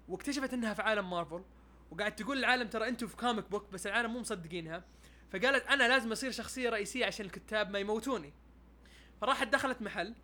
واكتشفت 0.08 0.52
إنها 0.52 0.74
في 0.74 0.82
عالم 0.82 1.10
مارفل 1.10 1.42
وقاعد 1.90 2.16
تقول 2.16 2.38
للعالم 2.38 2.68
ترى 2.68 2.88
أنتم 2.88 3.06
في 3.06 3.16
comic 3.16 3.50
book 3.50 3.72
بس 3.72 3.86
العالم 3.86 4.12
مو 4.12 4.20
مصدقينها. 4.20 4.84
فقالت 5.32 5.66
أنا 5.66 5.88
لازم 5.88 6.12
أصير 6.12 6.30
شخصية 6.30 6.70
رئيسية 6.70 7.06
عشان 7.06 7.26
الكتاب 7.26 7.70
ما 7.70 7.78
يموتوني. 7.78 8.32
فراحت 9.20 9.48
دخلت 9.48 9.82
محل 9.82 10.14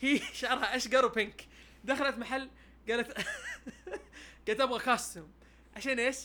هي 0.00 0.18
شعرها 0.32 0.76
أشقر 0.76 1.04
و 1.04 1.11
pink. 1.11 1.46
دخلت 1.84 2.18
محل 2.18 2.50
قالت 2.88 3.12
قالت 4.48 4.60
أبغى 4.60 4.78
costume 4.84 5.30
عشان 5.76 5.98
إيش؟ 5.98 6.16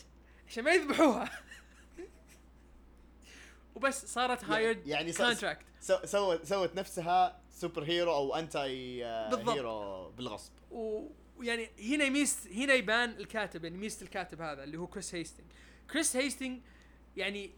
عشان 0.47 0.63
ما 0.63 0.71
يذبحوها. 0.71 1.31
وبس 3.75 4.05
صارت 4.05 4.43
hired 4.43 4.87
يعني 4.87 5.13
contract 5.13 5.65
سو- 5.81 6.05
سوت 6.05 6.45
سوت 6.45 6.75
نفسها 6.75 7.41
superhero 7.51 8.11
أو 8.15 8.35
انتي 8.35 9.05
آه، 9.05 9.29
بالضبط. 9.29 9.55
hero 9.55 10.09
بالغصب. 10.09 10.51
ويعني 10.71 11.69
هنا 11.79 12.03
يميز 12.03 12.47
هنا 12.55 12.73
يبان 12.73 13.09
الكاتب 13.09 13.63
يعني 13.63 13.77
ميزه 13.77 14.01
الكاتب 14.03 14.41
هذا 14.41 14.63
اللي 14.63 14.77
هو 14.77 14.87
كريس 14.87 15.15
هيستنج 15.15 15.45
كريس 15.91 16.15
هيستنج 16.15 16.61
يعني 17.17 17.51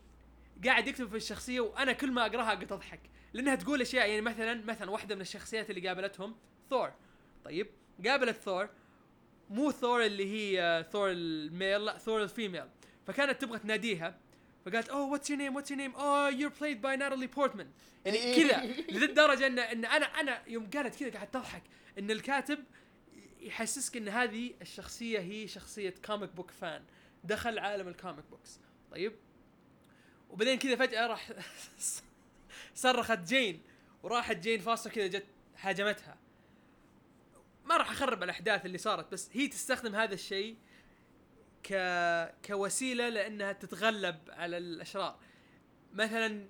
قاعد 0.65 0.87
يكتب 0.87 1.09
في 1.09 1.15
الشخصية 1.15 1.59
وأنا 1.59 1.93
كل 1.93 2.11
ما 2.11 2.21
أقراها 2.25 2.43
قاعد 2.45 2.71
أضحك. 2.71 2.99
لأنها 3.37 3.55
تقول 3.55 3.81
أشياء 3.81 4.09
يعني 4.09 4.21
مثلا 4.21 4.65
مثلا 4.65 4.91
واحدة 4.91 5.15
من 5.15 5.21
الشخصيات 5.21 5.69
اللي 5.69 5.87
قابلتهم 5.87 6.35
ثور. 6.69 6.93
طيب 7.45 7.67
قابلت 8.05 8.37
ثور 8.37 8.69
مو 9.49 9.71
ثور 9.71 10.05
اللي 10.05 10.25
هي 10.25 10.61
آه، 10.61 10.81
ثور 10.81 11.11
ال 11.11 11.26
male 11.26 11.85
لا 11.85 11.97
ثور 11.97 12.23
ال 12.23 12.28
female. 12.29 12.65
فكانت 13.07 13.41
تبغى 13.41 13.59
تناديها. 13.59 14.19
فقالت 14.65 14.89
oh 14.89 15.11
what's 15.11 15.29
your 15.29 15.39
name 15.39 15.55
what's 15.55 15.71
your 15.71 15.79
name 15.79 15.95
oh 15.95 16.29
you're 16.29 16.51
played 16.61 16.81
by 16.81 16.95
Natalie 16.95 17.27
Portman 17.27 17.71
يعني 18.05 18.35
كذا 18.35 18.63
لذا 18.93 19.05
الدرجه 19.05 19.47
إن 19.47 19.59
إن 19.59 19.85
أنا 19.85 20.05
أنا 20.05 20.41
يوم 20.47 20.69
قالت 20.69 20.99
كذا 20.99 21.09
قاعد 21.09 21.31
تضحك. 21.31 21.63
إن 21.99 22.11
الكاتب 22.11 22.59
يحسسك 23.39 23.97
إن 23.97 24.07
هذه 24.07 24.53
الشخصية 24.61 25.19
هي 25.19 25.47
شخصية 25.47 25.93
comic 26.05 26.31
book 26.31 26.51
fan 26.51 26.83
دخل 27.23 27.59
عالم 27.59 27.87
الكوميك 27.87 28.25
بوكس 28.31 28.59
طيب. 28.91 29.13
وبعدين 30.29 30.57
كذا 30.57 30.75
فجأة 30.75 31.07
راح 31.07 31.31
صرخت 32.77 33.19
جين 33.19 33.61
وراحت 34.03 34.35
جين 34.35 34.59
فاصله 34.59 34.93
كذا 34.93 35.07
جت 35.07 35.25
هاجمتها. 35.61 36.17
ما 37.65 37.77
راح 37.77 37.91
أخرب 37.91 38.23
الأحداث 38.23 38.65
اللي 38.65 38.77
صارت 38.77 39.11
بس 39.11 39.29
هي 39.33 39.47
تستخدم 39.47 39.95
هذا 39.95 40.13
الشيء 40.13 40.55
ك 41.63 41.75
كوسيلة 42.45 43.09
لأنها 43.09 43.51
تتغلب 43.51 44.15
على 44.29 44.57
الأشرار. 44.57 45.19
مثلا 45.93 46.45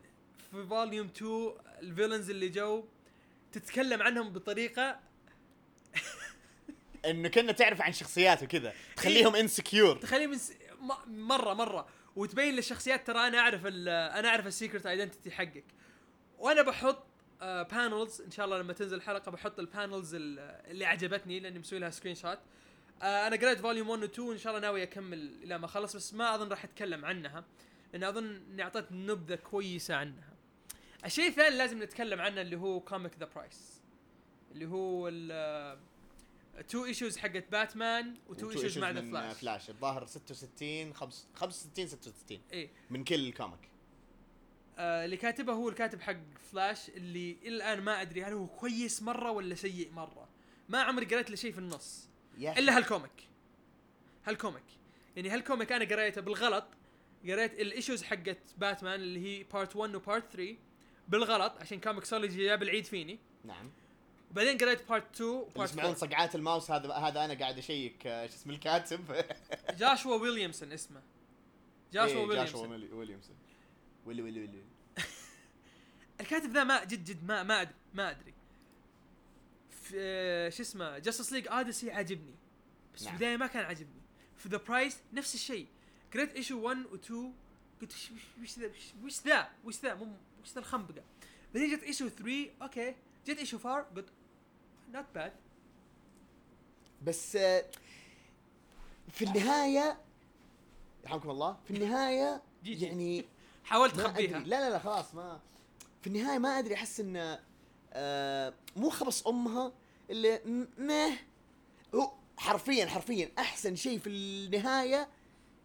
في 0.51 0.65
فوليوم 0.67 1.07
2 1.07 1.51
الفيلنز 1.81 2.29
اللي 2.29 2.49
جو 2.49 2.85
تتكلم 3.51 4.01
عنهم 4.01 4.29
بطريقة 4.33 4.99
إنه 7.09 7.29
كنا 7.29 7.51
تعرف 7.51 7.81
عن 7.81 7.91
شخصيات 7.91 8.43
وكذا 8.43 8.73
تخليهم 8.95 9.35
insecure 9.35 9.97
تخليه 9.97 10.27
من 10.27 10.37
س... 10.37 10.53
م... 10.79 11.27
مرة 11.27 11.53
مرة. 11.53 11.87
وتبين 12.15 12.53
للشخصيات 12.53 13.07
ترى 13.07 13.27
أنا 13.27 13.39
أعرف 13.39 13.61
ال... 13.65 13.89
أنا 13.89 14.29
أعرف 14.29 14.47
ال 14.47 14.53
secret 14.53 14.85
identity 14.85 15.31
حقك. 15.31 15.77
وأنا 16.39 16.61
بحط 16.61 17.03
panels 17.41 18.21
إن 18.21 18.31
شاء 18.31 18.45
الله 18.45 18.57
لما 18.59 18.73
تنزل 18.73 18.97
الحلقة 18.97 19.31
بحط 19.31 19.59
ال 19.59 19.67
panels 19.67 20.15
اللي 20.15 20.85
عجبتني 20.85 21.39
لأني 21.39 21.59
مسوي 21.59 21.79
لها 21.79 21.89
screenshot 21.89 22.39
آه 23.01 23.27
أنا 23.27 23.35
قريت 23.35 23.59
volume 23.59 23.89
1 23.89 24.01
و 24.03 24.05
2 24.05 24.27
وان 24.27 24.37
شاء 24.37 24.51
الله 24.53 24.61
ناوي 24.67 24.83
أكمل 24.83 25.43
إلى 25.43 25.57
ما 25.57 25.65
اخلص 25.65 25.95
بس 25.95 26.13
ما 26.13 26.35
أظن 26.35 26.49
راح 26.49 26.63
أتكلم 26.63 27.05
عنها 27.05 27.43
لأن 27.93 28.03
أظن 28.03 28.25
إني 28.51 28.63
أعطيت 28.63 28.91
نبذة 28.91 29.35
كويسة 29.35 29.95
عنها. 29.95 30.33
الشيء 31.05 31.27
الثاني 31.27 31.57
لازم 31.57 31.83
نتكلم 31.83 32.21
عنه 32.21 32.41
اللي 32.41 32.55
هو 32.57 32.79
comic 32.79 33.11
The 33.19 33.29
Price 33.35 33.81
اللي 34.51 34.65
هو 34.65 35.07
ال 35.07 35.79
two 36.67 36.85
issues 36.85 37.17
حقت 37.17 37.45
باتمان 37.51 38.15
و 38.27 38.33
two 38.33 38.51
issues 38.51 38.77
مع 38.77 38.91
The 38.91 39.01
Flash 39.01 39.37
Flash 39.37 39.69
الظاهر 39.69 40.05
66 40.05 40.93
خمس- 40.93 41.27
65 41.35 41.87
66 41.87 42.41
إيه. 42.53 42.69
من 42.89 43.03
كل 43.03 43.31
كوميك 43.33 43.59
آه 44.77 45.05
اللي 45.05 45.17
كاتبه 45.17 45.53
هو 45.53 45.69
الكاتب 45.69 46.01
حق 46.01 46.15
فلاش 46.51 46.89
اللي 46.89 47.37
إلى 47.41 47.55
الآن 47.55 47.81
ما 47.81 48.01
أدري 48.01 48.23
هل 48.23 48.33
هو 48.33 48.47
كويس 48.47 49.03
مرة 49.03 49.31
ولا 49.31 49.55
سيء 49.55 49.91
مرة. 49.91 50.27
ما 50.69 50.81
عمري 50.81 51.05
قريت 51.05 51.29
له 51.29 51.35
شيء 51.35 51.51
في 51.51 51.57
النص. 51.57 52.07
إلا 52.37 52.77
هال 52.77 52.86
comic. 52.86 53.11
هال 54.25 54.35
comic. 54.35 54.63
يعني 55.15 55.29
هال 55.29 55.41
comic 55.41 55.71
أنا 55.71 55.85
قريته 55.85 56.21
بالغلط. 56.21 56.65
قريت 57.27 57.59
الايشوز 57.59 58.03
حقت 58.03 58.37
باتمان 58.57 58.99
اللي 58.99 59.19
هي 59.39 59.43
بارت 59.43 59.75
1 59.75 59.95
وبارت 59.95 60.31
3 60.33 60.55
بالغلط 61.07 61.53
عشان 61.61 61.79
كوميكسولوجي 61.79 62.45
جاب 62.45 62.63
العيد 62.63 62.85
فيني. 62.85 63.19
نعم. 63.45 63.71
وبعدين 64.31 64.57
قريت 64.57 64.89
بارت 64.89 65.15
2 65.15 65.29
اللي 65.29 65.41
وبارت 65.55 65.69
يسمعون 65.69 65.89
4 65.91 65.99
صقعات 66.09 66.35
الماوس 66.35 66.71
هذا 66.71 66.93
هذا 66.93 67.25
أنا 67.25 67.33
قاعد 67.33 67.57
أشيك 67.57 68.07
آه، 68.07 68.27
شو 68.27 68.33
اسم 68.33 68.49
الكاتب؟ 68.49 69.25
جاشوا 69.79 70.15
ويليامسون 70.15 70.71
اسمه. 70.71 71.01
جاشوا 71.93 72.15
إيه، 72.19 72.25
ويليامسون 72.25 72.61
جاشوا 72.61 72.67
ويلي- 72.75 72.93
ويليامسون. 72.93 73.35
ويلي 74.07 74.21
ويلي 74.21 74.39
ويلي. 74.39 74.63
الكاتب 76.21 76.51
ذا 76.51 76.63
ما 76.63 76.83
جد 76.83 77.03
جد 77.03 77.23
ما 77.23 77.43
ما 77.43 77.61
ادري 77.61 77.73
ما 77.93 78.11
أدري. 78.11 78.33
في 79.71 79.91
آه، 79.95 80.49
شو 80.49 80.63
اسمه 80.63 80.97
جاستس 80.99 81.31
ليج 81.33 81.47
اوديسي 81.47 81.91
عجبني. 81.91 82.35
بس 82.95 82.99
في 82.99 83.05
نعم. 83.05 83.13
البداية 83.13 83.37
ما 83.37 83.47
كان 83.47 83.65
عجبني. 83.65 84.01
في 84.37 84.49
The 84.49 84.57
Price 84.57 84.97
نفس 85.13 85.35
الشيء. 85.35 85.67
قريت 86.13 86.35
issue 86.35 86.59
1 86.61 86.77
و 86.91 86.95
2 86.95 87.33
قلت 87.81 87.93
وش 88.41 88.59
ذا 88.59 88.71
وش- 89.03 89.21
ذا؟ 89.25 89.49
وش 89.65 89.75
ذا؟ 89.83 89.95
مو 89.95 90.07
وش 90.41 90.53
ذا 90.53 90.59
الخنبقة؟ 90.59 91.03
بعدين 91.53 91.75
جت 91.77 91.83
issue 91.83 92.09
3 92.09 92.49
okay 92.61 92.95
جت 93.27 93.37
issue 93.37 93.57
4 93.57 93.81
قلت 93.95 94.09
not 94.93 95.05
bad 95.15 95.33
بس 97.03 97.35
آه، 97.35 97.65
في 99.11 99.25
النهاية 99.25 99.97
يرحمكم 101.03 101.29
الله 101.29 101.57
في 101.67 101.71
النهاية. 101.71 102.41
يعني 102.65 103.25
حاولت 103.67 103.95
ما 103.99 104.09
أدري. 104.09 104.27
لا 104.27 104.41
لا 104.43 104.69
لا 104.69 104.79
خلاص 104.79 105.15
ما 105.15 105.39
في 106.01 106.07
النهاية 106.07 106.37
ما 106.37 106.59
أدري 106.59 106.73
أحس 106.75 106.99
إن 106.99 107.37
آه 107.93 108.53
مو 108.75 108.89
خبص 108.89 109.27
أمها 109.27 109.71
اللي 110.09 110.41
م- 110.45 110.67
مه 110.77 111.17
هو 111.95 112.11
حرفيا 112.37 112.85
حرفيا 112.85 113.31
أحسن 113.39 113.75
شيء 113.75 113.99
في 113.99 114.09
النهاية 114.09 115.07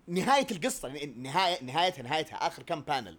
نهاية 0.06 0.46
القصة 0.50 0.88
يعني 0.88 1.06
نهاية 1.06 1.64
نهايتها 1.64 2.02
نهايتها 2.02 2.36
آخر 2.46 2.62
كم 2.62 2.80
panel 2.80 3.18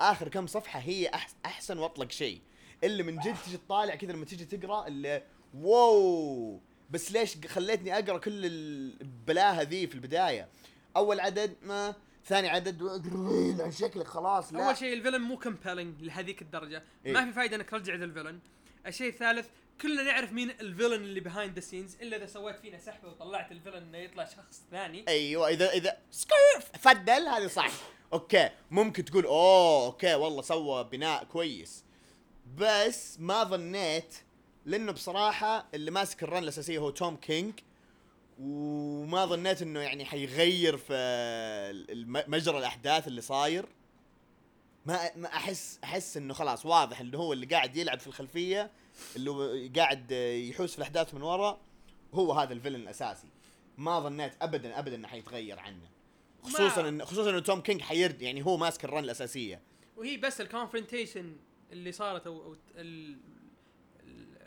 آخر 0.00 0.28
كم 0.28 0.46
صفحة 0.46 0.78
هي 0.80 1.10
أحسن 1.46 1.78
وأطلق 1.78 2.10
شيء. 2.10 2.40
اللي 2.84 3.02
من 3.02 3.18
جد 3.18 3.36
تجي 3.46 3.56
تطالع 3.56 3.94
كذا 3.94 4.12
لما 4.12 4.24
تجي 4.24 4.44
تقرأ 4.44 4.86
اللي 4.86 5.22
wow 5.54 6.60
بس 6.90 7.12
ليش 7.12 7.36
خليتني 7.46 7.98
أقرأ 7.98 8.18
كل 8.18 8.46
البلاهة 8.46 9.62
ذي 9.62 9.86
في 9.86 9.94
البداية؟ 9.94 10.48
أول 10.96 11.20
عدد 11.20 11.54
ما 11.62 11.94
ثاني 12.24 12.48
عدد 12.48 12.82
عن 13.60 13.72
شكلك 13.72 14.06
خلاص 14.06 14.52
لا. 14.52 14.66
أول 14.66 14.76
شيء 14.76 14.92
ال 14.92 14.95
villain 14.95 15.20
مو 15.20 15.36
compelling 15.36 16.02
لهذيك 16.02 16.42
الدرجة. 16.42 16.82
إيه. 17.06 17.12
ما 17.12 17.24
في 17.24 17.32
فايدة 17.32 17.56
إنك 17.56 17.70
ترجع 17.70 17.94
ذا 17.94 18.04
ال 18.04 18.08
villain. 18.08 18.38
الشيء 18.86 19.08
الثالث 19.08 19.48
كلنا 19.80 20.02
نعرف 20.02 20.32
مين 20.32 20.50
ال 20.50 20.57
villain 20.57 21.04
اللي 21.04 21.20
behind 21.20 21.54
the 21.54 21.60
scenes 21.60 21.96
إلا 22.02 22.16
إذا 22.16 22.26
سويت 22.26 22.56
فينا 22.56 22.78
سحبه 22.78 23.08
وطلعت 23.08 23.52
ال 23.52 23.55
villain 23.55 23.76
إنه 23.76 23.98
يطلع 23.98 24.24
شخص 24.24 24.62
ثاني. 24.70 25.04
أيوه 25.08 25.48
اذا 25.48 25.70
اذا 25.70 25.96
سكير 26.10 26.78
فدل 26.78 27.28
هذه 27.28 27.46
صح. 27.46 27.70
okay 28.12 28.50
ممكن 28.70 29.04
تقول 29.04 29.24
oh 29.24 29.86
okay 29.86 30.14
والله 30.14 30.42
سوى 30.42 30.84
بناء 30.84 31.24
كويس. 31.24 31.84
بس 32.56 33.20
ما 33.20 33.44
ظنيت 33.44 34.14
لأنه 34.66 34.92
بصراحة 34.92 35.68
اللي 35.74 35.90
ماسك 35.90 36.22
ال 36.22 36.27
run 36.27 36.42
الأساسية 36.42 36.78
هو 36.78 36.90
توم 36.90 37.16
كينج. 37.16 37.54
وما 38.38 39.26
ظنيت 39.26 39.62
إنه 39.62 39.80
يعني 39.80 40.04
حيغير 40.04 40.76
في 40.76 42.24
مجرى 42.28 42.58
الأحداث 42.58 43.08
اللي 43.08 43.20
صاير. 43.20 43.66
ما 44.86 45.16
ما 45.16 45.28
احس 45.28 45.78
أحس 45.84 46.16
إنه 46.16 46.34
خلاص 46.34 46.66
واضح 46.66 47.00
انه 47.00 47.18
هو 47.18 47.32
اللي 47.32 47.46
قاعد 47.46 47.76
يلعب 47.76 48.00
في 48.00 48.06
الخلفية 48.06 48.70
اللي 49.16 49.70
قاعد 49.76 50.12
يحوس 50.50 50.72
في 50.72 50.78
الأحداث 50.78 51.14
من 51.14 51.22
ورا 51.22 51.60
هو 52.14 52.32
هذا 52.32 52.52
ال 52.52 52.55
villain 52.55 52.76
الأساسي. 52.76 53.28
ما 53.78 54.00
ظنيت 54.00 54.32
ابدا 54.42 54.78
ابدا 54.78 54.96
إنه 54.96 55.08
حيتغير 55.08 55.58
عنه. 55.58 55.88
خصوصا 56.42 56.88
ان 56.88 57.04
خصوصا 57.04 57.30
انه 57.30 57.40
توم 57.40 57.60
كينج 57.60 57.80
حيرد 57.80 58.22
يعني 58.22 58.46
هو 58.46 58.56
ماسك 58.56 58.84
ال 58.84 58.89
run 58.89 59.04
الأساسية. 59.04 59.60
وهي 59.96 60.16
بس 60.16 60.40
ال 60.40 60.47
confrontation 60.47 61.36
اللي 61.72 61.92
صارت 61.92 62.26
أو, 62.26 62.42
أو 62.42 62.56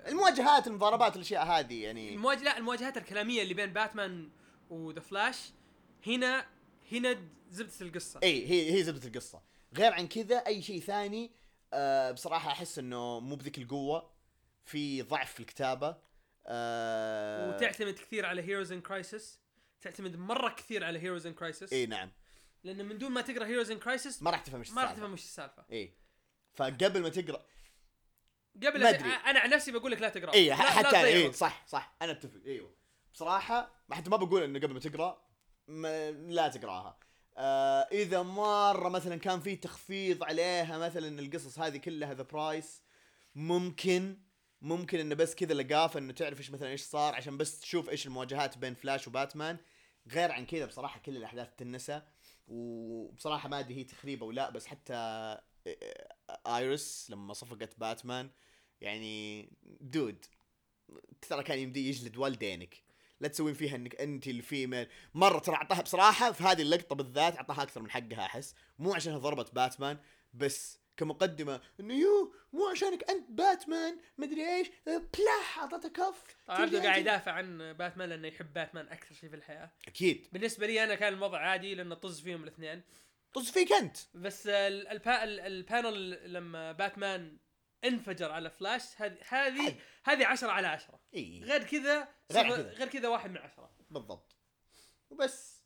المواجهات 0.07 0.67
المضاربات 0.67 1.15
الأشياء 1.15 1.45
هذه 1.45 1.83
يعني. 1.83 2.13
المواجهه 2.13 2.43
لا 2.43 2.57
المواجهات 2.57 2.97
الكلامية 2.97 3.41
اللي 3.41 3.53
بين 3.53 3.73
باتمان 3.73 4.29
و 4.69 4.77
The 4.77 4.99
Flash 4.99 5.37
هنا 6.07 6.45
هنا 6.91 7.17
زبدة 7.49 7.73
القصة. 7.81 8.19
إي 8.23 8.49
هي 8.49 8.73
هي 8.73 8.83
زبدة 8.83 9.07
القصة. 9.07 9.41
غير 9.77 9.93
عن 9.93 10.07
كذا 10.07 10.35
أي 10.37 10.61
شيء 10.61 10.81
ثاني 10.81 11.31
آه 11.73 12.11
بصراحة 12.11 12.51
أحس 12.51 12.79
إنه 12.79 13.19
مو 13.19 13.35
بذيك 13.35 13.57
القوة 13.57 14.11
في 14.65 15.01
ضعف 15.01 15.33
في 15.33 15.39
الكتابة. 15.39 15.97
آه 16.47 17.49
وتعتمد 17.49 17.93
كثير 17.93 18.25
على 18.25 18.41
Heroes 18.41 18.71
in 18.71 18.81
Crisis 18.81 19.39
تعتمد 19.81 20.15
مرة 20.15 20.49
كثير 20.49 20.83
على 20.83 20.99
Heroes 20.99 21.27
in 21.27 21.33
Crisis 21.33 21.73
إي 21.73 21.85
نعم. 21.85 22.11
لأن 22.63 22.85
من 22.85 22.97
دون 22.97 23.11
ما 23.11 23.21
تقرأ 23.21 23.45
Heroes 23.45 23.71
in 23.71 23.79
Crisis 23.79 24.23
ما 24.23 24.31
راح 24.31 24.39
تفهم 24.39 24.59
إيش 24.59 24.71
ما 24.71 24.81
راح. 24.83 24.91
تفهم 24.91 25.13
وش 25.13 25.23
السالفة. 25.23 25.65
إي. 25.71 25.93
فقبل 26.53 27.01
ما 27.01 27.09
تقرأ 27.09 27.45
قبل 28.63 28.83
ما 28.83 28.89
أدري. 28.89 29.09
أنا 29.09 29.39
عن 29.39 29.49
نفسي 29.49 29.71
بقول 29.71 29.91
لك 29.91 30.01
لا 30.01 30.09
تقرا 30.09 30.33
اي 30.33 30.49
لا- 30.49 30.55
لا 30.55 30.61
حتى 30.61 31.03
اي. 31.03 31.33
صح 31.33 31.63
صح 31.67 31.95
أنا 32.01 32.11
اتفق 32.11 32.39
أيوه 32.45 32.75
بصراحه 33.13 33.71
حتى 33.91 34.09
ما 34.09 34.17
بقول 34.17 34.43
انه 34.43 34.59
قبل 34.59 34.73
ما 34.73 34.79
تقرا 34.79 35.25
ما 35.67 36.11
لا 36.11 36.47
تقراها 36.47 36.99
آه 37.37 37.87
اذا 37.91 38.21
مره 38.21 38.89
مثلا 38.89 39.15
كان 39.15 39.39
في 39.39 39.55
تخفيض 39.55 40.23
عليها 40.23 40.77
مثلا 40.77 41.19
القصص 41.19 41.59
هذه 41.59 41.77
كلها 41.77 42.13
The 42.13 42.23
Price 42.23 42.83
ممكن 43.35 44.17
ممكن 44.61 44.99
انه 44.99 45.15
بس 45.15 45.35
كذا 45.35 45.53
لقافه 45.53 45.99
انه 45.99 46.13
تعرف 46.13 46.37
إيش 46.39 46.51
مثلا 46.51 46.69
إيش 46.69 46.81
صار 46.81 47.15
عشان 47.15 47.37
بس 47.37 47.59
تشوف 47.59 47.89
إيش 47.89 48.05
المواجهات 48.07 48.57
بين 48.57 48.73
فلاش 48.73 49.07
وباتمان 49.07 49.57
غير 50.11 50.31
عن 50.31 50.45
كذا 50.45 50.65
بصراحه 50.65 50.99
كل 50.99 51.17
الاحداث 51.17 51.49
تنسى 51.57 52.01
وبصراحه 52.47 53.49
ما 53.49 53.59
ادري 53.59 53.75
هي 53.75 53.83
تخريبه 53.83 54.25
ولا 54.25 54.49
بس 54.49 54.65
حتى 54.67 55.37
ايرس 56.47 57.07
لما 57.09 57.33
صفقت 57.33 57.79
باتمان 57.79 58.29
يعني 58.81 59.49
dude 59.65 60.25
ترى 61.29 61.43
كان 61.43 61.59
يمدي 61.59 61.89
يجلد 61.89 62.17
والدينك. 62.17 62.83
لا 63.19 63.27
تسوين 63.27 63.53
فيها 63.53 63.75
إنك 63.75 63.95
أنت 63.95 64.27
ال 64.27 64.35
female. 64.35 64.87
مرة 65.13 65.39
ترى 65.39 65.55
أعطاها 65.55 65.81
بصراحة 65.81 66.31
في 66.31 66.43
هذه 66.43 66.61
اللقطة 66.61 66.95
بالذات 66.95 67.35
أعطاها 67.35 67.63
أكثر 67.63 67.81
من 67.81 67.91
حقها 67.91 68.25
أحس. 68.25 68.55
مو 68.79 68.93
عشانها 68.93 69.17
ضربت 69.17 69.55
باتمان 69.55 69.97
بس 70.33 70.79
كمقدمة 70.97 71.61
إنه 71.79 71.93
yo 71.93 72.35
مو 72.53 72.67
عشانك 72.67 73.09
أنت 73.09 73.29
باتمان 73.31 73.99
مدري 74.17 74.55
إيش. 74.57 74.67
بلاح 74.85 75.59
اعطتها 75.59 75.89
كف. 75.89 76.23
عبده 76.49 76.83
قاعد 76.83 77.01
يدافع 77.01 77.31
عن 77.31 77.73
باتمان 77.73 78.09
لأنه 78.09 78.27
يحب 78.27 78.53
باتمان 78.53 78.87
أكثر 78.87 79.15
شيء 79.15 79.29
في 79.29 79.35
الحياة. 79.35 79.71
أكيد. 79.87 80.27
بالنسبة 80.31 80.67
لي 80.67 80.83
أنا 80.83 80.95
كان 80.95 81.13
الوضع 81.13 81.37
عادي 81.39 81.75
لأنه 81.75 81.95
طز 81.95 82.21
فيهم 82.21 82.43
الاثنين. 82.43 82.81
طز 83.33 83.51
فيك 83.51 83.71
أنت. 83.71 83.97
بس 84.13 84.47
ال- 84.47 84.87
البا 84.87 85.23
ال- 85.23 85.39
ال 85.39 85.55
panel 85.55 86.33
لما 86.33 86.71
باتمان 86.71 87.37
انفجر 87.87 88.31
على 88.31 88.49
فلاش 88.49 89.01
هذه 89.01 89.17
هذه. 89.29 89.79
هذه 90.03 90.25
10 90.27 90.49
على 90.51 90.67
10 90.67 90.99
إي. 91.13 91.43
غير 91.43 91.63
كذا 91.63 92.07
غير 92.31 92.47
كذا. 92.49 92.71
غير 92.71 92.87
كذا 92.87 93.07
واحد 93.09 93.29
من 93.31 93.37
عشرة. 93.37 93.71
بالضبط. 93.89 94.35
وبس. 95.09 95.61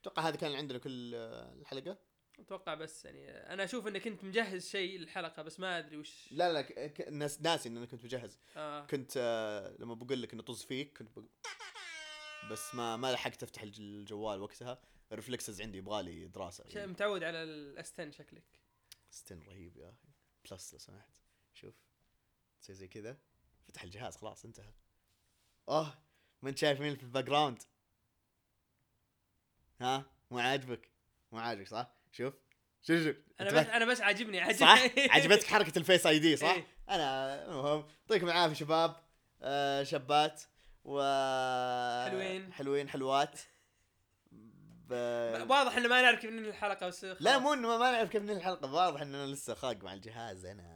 أتوقع 0.00 0.28
هذا 0.28 0.36
كان 0.36 0.54
عندنا 0.54 0.78
كل 0.78 1.14
الحلقة. 1.14 1.98
أتوقع 2.38 2.74
بس 2.74 3.04
يعني 3.04 3.30
أنا 3.30 3.64
أشوف 3.64 3.86
انك 3.86 4.02
كنت 4.02 4.24
مجهز 4.24 4.68
شيء 4.68 4.98
للحلقة 4.98 5.42
بس 5.42 5.60
ما 5.60 5.78
أدري 5.78 5.96
وش 5.96 6.28
لا 6.32 6.52
لا 6.52 6.62
ك- 6.62 7.08
ناس 7.10 7.40
ناسي 7.42 7.68
إن 7.68 7.76
أنا 7.76 7.86
كنت 7.86 8.04
مجهز. 8.04 8.38
آه. 8.56 8.86
كنت 8.86 9.12
آه، 9.16 9.76
لما 9.78 9.94
بقول 9.94 10.22
لك 10.22 10.32
انه 10.32 10.42
طز 10.42 10.62
فيك 10.64 10.98
كنت 10.98 11.10
بقول 11.10 11.28
بس 12.50 12.74
ما 12.74 12.96
ما 12.96 13.12
لحقت 13.12 13.42
أفتح 13.42 13.62
الج- 13.62 13.80
الجوال 13.80 14.40
وقتها. 14.42 14.82
الرفلكسز 15.12 15.60
عندي 15.62 15.78
يبغالي 15.78 16.26
دراسة. 16.28 16.68
ش- 16.68 16.76
متعود 16.76 17.22
على 17.22 17.42
الأستن 17.42 18.12
شكلك. 18.12 18.44
ستين 19.10 19.42
رهيب 19.42 19.76
يا 19.76 19.88
أخي. 19.88 20.08
بلس 20.50 20.72
لو 20.72 20.78
سمحت. 20.78 21.10
شوف 21.62 21.74
تسوي 22.60 22.74
زي 22.76 22.88
كذا. 22.88 23.16
فتح 23.68 23.82
الجهاز 23.82 24.16
خلاص 24.16 24.44
انتهى. 24.44 24.72
أوه 25.68 25.98
ما 26.42 26.48
انت 26.50 26.58
شايف 26.58 26.80
مين 26.80 26.96
في 26.96 27.02
الباك 27.02 27.24
جراوند. 27.24 27.62
ها؟ 29.80 30.04
مو 30.30 30.38
عاجبك؟ 30.38 30.90
مو 31.32 31.38
عاجبك 31.38 31.68
صح؟ 31.68 31.94
شوف. 32.12 32.34
شوف 32.82 33.04
شوف. 33.04 33.16
أنا. 33.40 33.50
بس 33.50 33.66
أنا 33.66 33.84
بس 33.84 34.00
عاجبني 34.00 34.40
عاجبني. 34.40 34.58
صح؟ 34.58 34.82
عجبتك 35.16 35.46
حركة 35.46 35.78
الفيس 35.78 36.06
آي 36.06 36.18
دي 36.18 36.36
صح؟ 36.36 36.46
إيه. 36.48 36.66
أنا 36.88 37.34
المهم. 37.44 37.86
يعطيكم 38.02 38.26
العافية 38.26 38.54
شباب. 38.54 38.96
آه 39.42 39.82
شابات. 39.82 40.42
و 40.84 41.00
حلوين. 42.10 42.52
حلوين 42.52 42.88
حلوات. 42.88 43.40
ب... 44.88 44.92
واضح 45.50 45.76
إنه 45.76 45.88
ما 45.88 46.02
نعرف 46.02 46.20
كيف 46.20 46.30
ننهي 46.30 46.48
الحلقة 46.48 46.86
بس 46.86 47.04
لا. 47.04 47.38
مو 47.38 47.52
إنه 47.52 47.78
ما- 47.78 47.90
نعرف 47.90 48.10
كيف 48.10 48.22
ننهي 48.22 48.36
الحلقة 48.36 48.72
واضح 48.74 49.00
ان 49.00 49.14
أنا 49.14 49.26
لسه 49.26 49.54
خاق 49.54 49.84
مع 49.84 49.92
الجهاز 49.92 50.44
أنا 50.44 50.71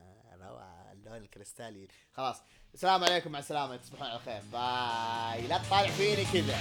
الكريستالي. 1.16 1.88
خلاص. 2.12 2.42
السلام 2.74 3.04
عليكم 3.04 3.32
مع 3.32 3.38
السلامة 3.38 3.76
تصبحون 3.76 4.06
على 4.06 4.18
خير. 4.18 4.42
باي. 4.52 5.46
لا 5.46 5.58
تطالع 5.58 5.90
فيني 5.90 6.24
كذا. 6.24 6.58